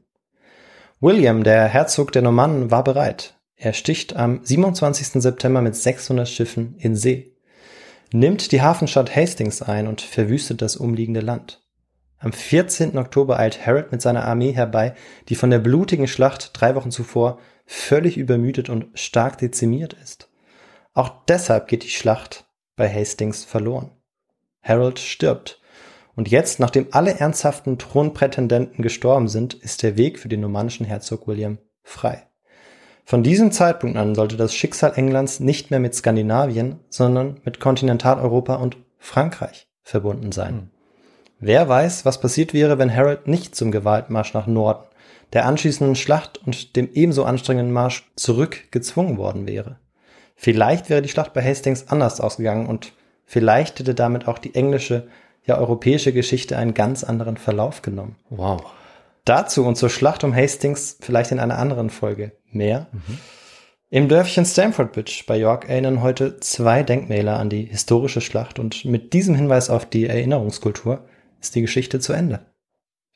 [0.99, 3.39] William, der Herzog der Normannen, war bereit.
[3.55, 5.21] Er sticht am 27.
[5.21, 7.35] September mit 600 Schiffen in See,
[8.11, 11.61] nimmt die Hafenstadt Hastings ein und verwüstet das umliegende Land.
[12.17, 12.97] Am 14.
[12.97, 14.93] Oktober eilt Harold mit seiner Armee herbei,
[15.29, 17.39] die von der blutigen Schlacht drei Wochen zuvor
[17.71, 20.27] völlig übermüdet und stark dezimiert ist.
[20.95, 22.45] Auch deshalb geht die Schlacht
[22.75, 23.91] bei Hastings verloren.
[24.63, 25.61] Harold stirbt.
[26.15, 31.27] Und jetzt, nachdem alle ernsthaften Thronprätendenten gestorben sind, ist der Weg für den normannischen Herzog
[31.27, 32.23] William frei.
[33.05, 38.55] Von diesem Zeitpunkt an sollte das Schicksal Englands nicht mehr mit Skandinavien, sondern mit Kontinentaleuropa
[38.55, 40.55] und Frankreich verbunden sein.
[40.55, 40.69] Mhm.
[41.39, 44.88] Wer weiß, was passiert wäre, wenn Harold nicht zum Gewaltmarsch nach Norden,
[45.33, 49.77] der anschließenden Schlacht und dem ebenso anstrengenden Marsch zurück gezwungen worden wäre.
[50.35, 52.93] Vielleicht wäre die Schlacht bei Hastings anders ausgegangen und
[53.25, 55.07] vielleicht hätte damit auch die englische,
[55.45, 58.15] ja europäische Geschichte einen ganz anderen Verlauf genommen.
[58.29, 58.61] Wow.
[59.25, 62.87] Dazu und zur Schlacht um Hastings vielleicht in einer anderen Folge mehr.
[62.91, 63.19] Mhm.
[63.91, 68.85] Im Dörfchen Stamford Bridge bei York erinnern heute zwei Denkmäler an die historische Schlacht und
[68.85, 71.05] mit diesem Hinweis auf die Erinnerungskultur
[71.41, 72.39] ist die Geschichte zu Ende.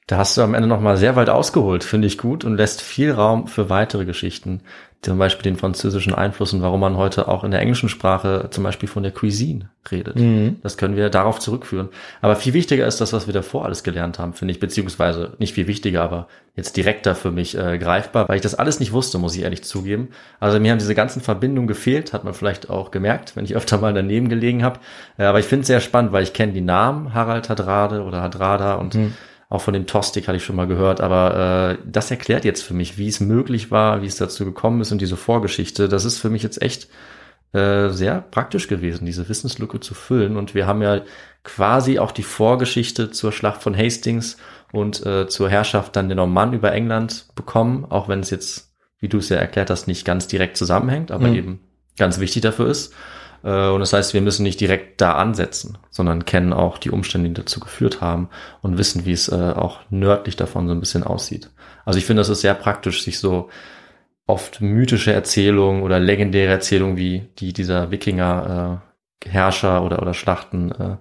[0.07, 3.11] Da hast du am Ende nochmal sehr weit ausgeholt, finde ich gut und lässt viel
[3.11, 4.61] Raum für weitere Geschichten.
[5.01, 8.63] Zum Beispiel den französischen Einfluss und warum man heute auch in der englischen Sprache zum
[8.63, 10.15] Beispiel von der Cuisine redet.
[10.15, 10.57] Mhm.
[10.63, 11.89] Das können wir darauf zurückführen.
[12.21, 15.53] Aber viel wichtiger ist das, was wir davor alles gelernt haben, finde ich, beziehungsweise nicht
[15.53, 19.17] viel wichtiger, aber jetzt direkter für mich äh, greifbar, weil ich das alles nicht wusste,
[19.17, 20.09] muss ich ehrlich zugeben.
[20.39, 23.79] Also mir haben diese ganzen Verbindungen gefehlt, hat man vielleicht auch gemerkt, wenn ich öfter
[23.79, 24.79] mal daneben gelegen habe.
[25.17, 28.21] Äh, aber ich finde es sehr spannend, weil ich kenne die Namen Harald Hadrade oder
[28.21, 29.13] Hadrada und mhm
[29.53, 32.73] auch von dem Tostik hatte ich schon mal gehört, aber äh, das erklärt jetzt für
[32.73, 35.87] mich, wie es möglich war, wie es dazu gekommen ist und diese Vorgeschichte.
[35.87, 36.87] Das ist für mich jetzt echt
[37.51, 40.37] äh, sehr praktisch gewesen, diese Wissenslücke zu füllen.
[40.37, 41.01] Und wir haben ja
[41.43, 44.37] quasi auch die Vorgeschichte zur Schlacht von Hastings
[44.71, 49.07] und äh, zur Herrschaft dann der Normannen über England bekommen, auch wenn es jetzt, wie
[49.07, 51.35] du es ja erklärt hast, nicht ganz direkt zusammenhängt, aber mhm.
[51.35, 51.59] eben
[51.95, 52.91] ganz wichtig dafür ist.
[53.43, 57.29] Äh, und das heißt, wir müssen nicht direkt da ansetzen, sondern kennen auch die Umstände,
[57.29, 58.29] die dazu geführt haben
[58.61, 61.49] und wissen, wie es äh, auch nördlich davon so ein bisschen aussieht.
[61.85, 63.49] Also ich finde, das ist sehr praktisch, sich so
[64.25, 70.71] oft mythische Erzählungen oder legendäre Erzählungen wie die dieser Wikinger äh, Herrscher oder, oder Schlachten
[70.71, 70.97] äh,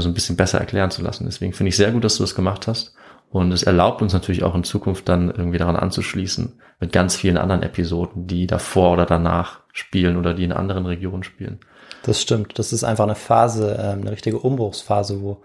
[0.00, 1.24] so ein bisschen besser erklären zu lassen.
[1.24, 2.94] Deswegen finde ich sehr gut, dass du das gemacht hast.
[3.30, 7.36] Und es erlaubt uns natürlich auch in Zukunft dann irgendwie daran anzuschließen mit ganz vielen
[7.36, 11.58] anderen Episoden, die davor oder danach spielen oder die in anderen Regionen spielen.
[12.04, 12.58] Das stimmt.
[12.58, 15.38] Das ist einfach eine Phase, ähm, eine richtige Umbruchsphase, wo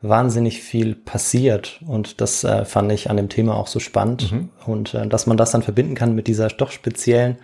[0.00, 1.80] wahnsinnig viel passiert.
[1.86, 4.30] Und das äh, fand ich an dem Thema auch so spannend.
[4.30, 4.50] Mhm.
[4.64, 7.38] Und äh, dass man das dann verbinden kann mit dieser doch speziellen,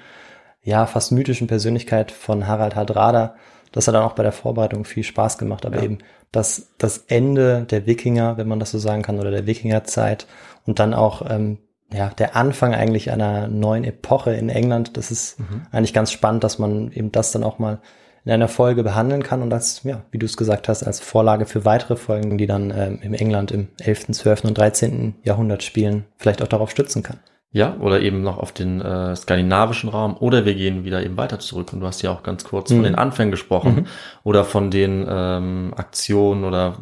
[0.63, 3.35] ja, fast mythischen Persönlichkeit von Harald Hardrada,
[3.73, 5.67] das hat dann auch bei der Vorbereitung viel Spaß gemacht.
[5.67, 5.83] Aber ja.
[5.83, 5.99] eben
[6.31, 10.29] das, das Ende der Wikinger, wenn man das so sagen kann, oder der Wikingerzeit
[10.65, 11.59] und dann auch ähm,
[11.93, 14.97] ja, der Anfang eigentlich einer neuen Epoche in England.
[14.97, 15.67] Das ist mhm.
[15.73, 17.81] eigentlich ganz spannend, dass man eben das dann auch mal
[18.25, 21.47] in einer Folge behandeln kann und als, ja, wie du es gesagt hast, als Vorlage
[21.47, 24.45] für weitere Folgen, die dann ähm, im England im 11., 12.
[24.45, 25.15] und 13.
[25.23, 27.19] Jahrhundert spielen, vielleicht auch darauf stützen kann.
[27.55, 31.39] Ja, oder eben noch auf den äh, skandinavischen Raum oder wir gehen wieder eben weiter
[31.39, 31.73] zurück.
[31.73, 32.75] Und du hast ja auch ganz kurz mhm.
[32.75, 33.87] von den Anfängen gesprochen mhm.
[34.25, 36.79] oder von den ähm, Aktionen oder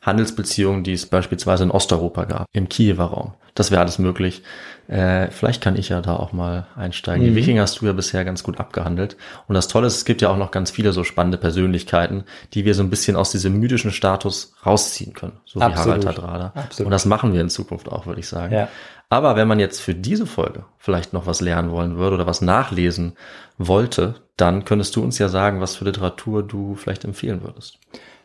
[0.00, 3.34] Handelsbeziehungen, die es beispielsweise in Osteuropa gab, im Kiewer Raum.
[3.54, 4.42] Das wäre alles möglich.
[4.90, 7.22] Äh, vielleicht kann ich ja da auch mal einsteigen.
[7.22, 7.30] Mhm.
[7.30, 9.16] Die Wikinger hast du ja bisher ganz gut abgehandelt.
[9.46, 12.24] Und das Tolle ist, es gibt ja auch noch ganz viele so spannende Persönlichkeiten,
[12.54, 15.38] die wir so ein bisschen aus diesem mythischen Status rausziehen können.
[15.44, 16.04] So wie Absolut.
[16.04, 16.52] Harald Hadrada.
[16.56, 16.86] Absolut.
[16.86, 18.52] Und das machen wir in Zukunft auch, würde ich sagen.
[18.52, 18.68] Ja.
[19.08, 22.40] Aber wenn man jetzt für diese Folge vielleicht noch was lernen wollen würde oder was
[22.40, 23.12] nachlesen
[23.58, 27.78] wollte, dann könntest du uns ja sagen, was für Literatur du vielleicht empfehlen würdest.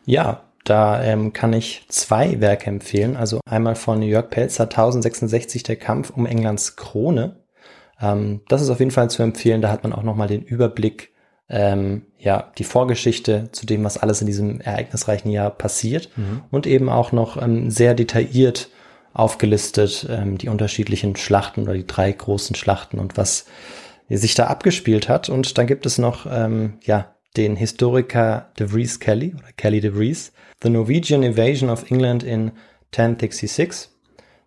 [0.04, 3.16] Ja, da ähm, kann ich zwei Werke empfehlen.
[3.16, 7.36] Also einmal von Jörg Pelzer 1066 der Kampf um Englands Krone.
[8.00, 9.62] Ähm, das ist auf jeden Fall zu empfehlen.
[9.62, 11.12] Da hat man auch nochmal den Überblick,
[11.48, 16.42] ähm, ja, die Vorgeschichte zu dem, was alles in diesem ereignisreichen Jahr passiert mhm.
[16.50, 18.68] und eben auch noch ähm, sehr detailliert
[19.12, 23.46] aufgelistet ähm, die unterschiedlichen Schlachten oder die drei großen Schlachten und was
[24.08, 25.28] sich da abgespielt hat.
[25.28, 29.94] Und dann gibt es noch, ähm, ja, den Historiker De Vries Kelly oder Kelly De
[29.94, 30.32] Vries,
[30.62, 32.52] The Norwegian Invasion of England in
[32.92, 33.88] 1066.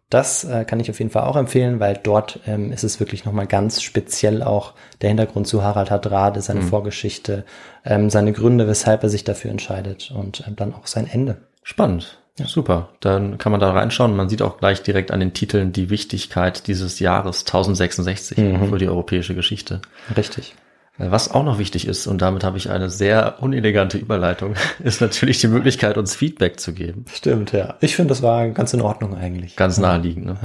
[0.09, 3.25] Das äh, kann ich auf jeden Fall auch empfehlen, weil dort ähm, ist es wirklich
[3.25, 6.67] nochmal ganz speziell auch der Hintergrund zu Harald Hardrade, seine mhm.
[6.67, 7.45] Vorgeschichte,
[7.85, 11.37] ähm, seine Gründe, weshalb er sich dafür entscheidet und ähm, dann auch sein Ende.
[11.61, 12.17] Spannend.
[12.39, 12.47] Ja.
[12.47, 12.89] Super.
[13.01, 14.15] Dann kann man da reinschauen.
[14.15, 18.69] Man sieht auch gleich direkt an den Titeln die Wichtigkeit dieses Jahres 1066 mhm.
[18.69, 19.81] für die europäische Geschichte.
[20.15, 20.55] Richtig.
[21.01, 25.39] Was auch noch wichtig ist, und damit habe ich eine sehr unelegante Überleitung, ist natürlich
[25.39, 27.05] die Möglichkeit, uns Feedback zu geben.
[27.13, 27.75] Stimmt, ja.
[27.79, 29.55] Ich finde, das war ganz in Ordnung eigentlich.
[29.55, 30.25] Ganz naheliegend.
[30.25, 30.35] Ne?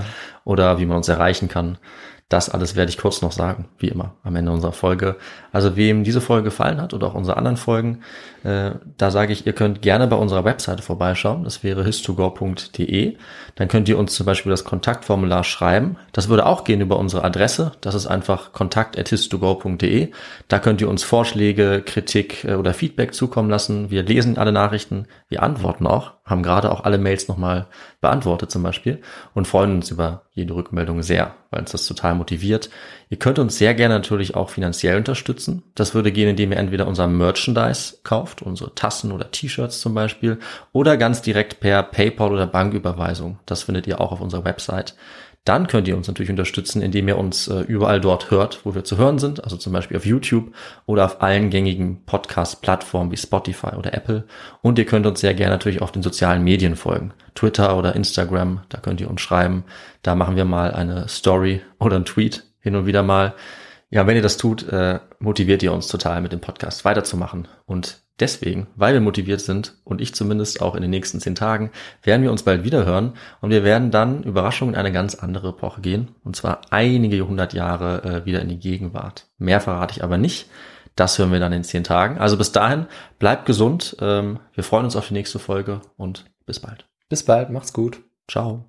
[0.45, 1.79] Oder wie man uns erreichen kann.
[2.35, 5.15] Das alles werde ich kurz noch sagen, wie immer, am Ende unserer Folge.
[5.53, 8.01] Also wem diese Folge gefallen hat oder auch unsere anderen Folgen,
[8.43, 11.45] äh, da sage ich, ihr könnt gerne bei unserer Webseite vorbeischauen.
[11.45, 13.17] Das wäre histogor.de.
[13.55, 15.97] Dann könnt ihr uns zum Beispiel das Kontaktformular schreiben.
[16.11, 17.71] Das würde auch gehen über unsere Adresse.
[17.83, 20.11] Das ist einfach kontakt.histogor.de.
[20.49, 23.93] Da könnt ihr uns Vorschläge, Kritik äh, oder Feedback zukommen lassen.
[23.93, 27.67] Wir lesen alle Nachrichten, wir antworten auch, haben gerade auch alle Mails nochmal
[28.01, 29.03] beantwortet zum Beispiel
[29.35, 32.71] und freuen uns über jede Rückmeldung sehr, weil uns das total motiviert.
[33.11, 35.63] Ihr könnt uns sehr gerne natürlich auch finanziell unterstützen.
[35.75, 40.39] Das würde gehen, indem ihr entweder unser Merchandise kauft, unsere Tassen oder T-Shirts zum Beispiel,
[40.73, 43.39] oder ganz direkt per PayPal oder Banküberweisung.
[43.45, 44.95] Das findet ihr auch auf unserer Website.
[45.45, 48.83] Dann könnt ihr uns natürlich unterstützen, indem ihr uns äh, überall dort hört, wo wir
[48.83, 50.55] zu hören sind, also zum Beispiel auf YouTube
[50.87, 54.25] oder auf allen gängigen Podcast-Plattformen wie Spotify oder Apple.
[54.63, 57.13] Und ihr könnt uns sehr gerne natürlich auf den sozialen Medien folgen.
[57.35, 59.65] Twitter oder Instagram, da könnt ihr uns schreiben.
[60.03, 63.35] Da machen wir mal eine Story oder einen Tweet hin und wieder mal.
[63.95, 67.47] Ja, wenn ihr das tut, äh, motiviert ihr uns total mit dem Podcast weiterzumachen.
[67.65, 71.71] Und deswegen, weil wir motiviert sind und ich zumindest auch in den nächsten zehn Tagen,
[72.03, 75.51] werden wir uns bald wieder hören und wir werden dann Überraschung in eine ganz andere
[75.51, 76.11] Epoche gehen.
[76.25, 79.29] Und zwar einige hundert Jahre äh, wieder in die Gegenwart.
[79.39, 80.51] Mehr verrate ich aber nicht.
[80.97, 82.19] Das hören wir dann in zehn Tagen.
[82.19, 82.87] Also bis dahin,
[83.21, 83.97] bleibt gesund.
[84.01, 86.85] Ähm, wir freuen uns auf die nächste Folge und bis bald.
[87.09, 88.01] Bis bald, macht's gut.
[88.29, 88.69] Ciao.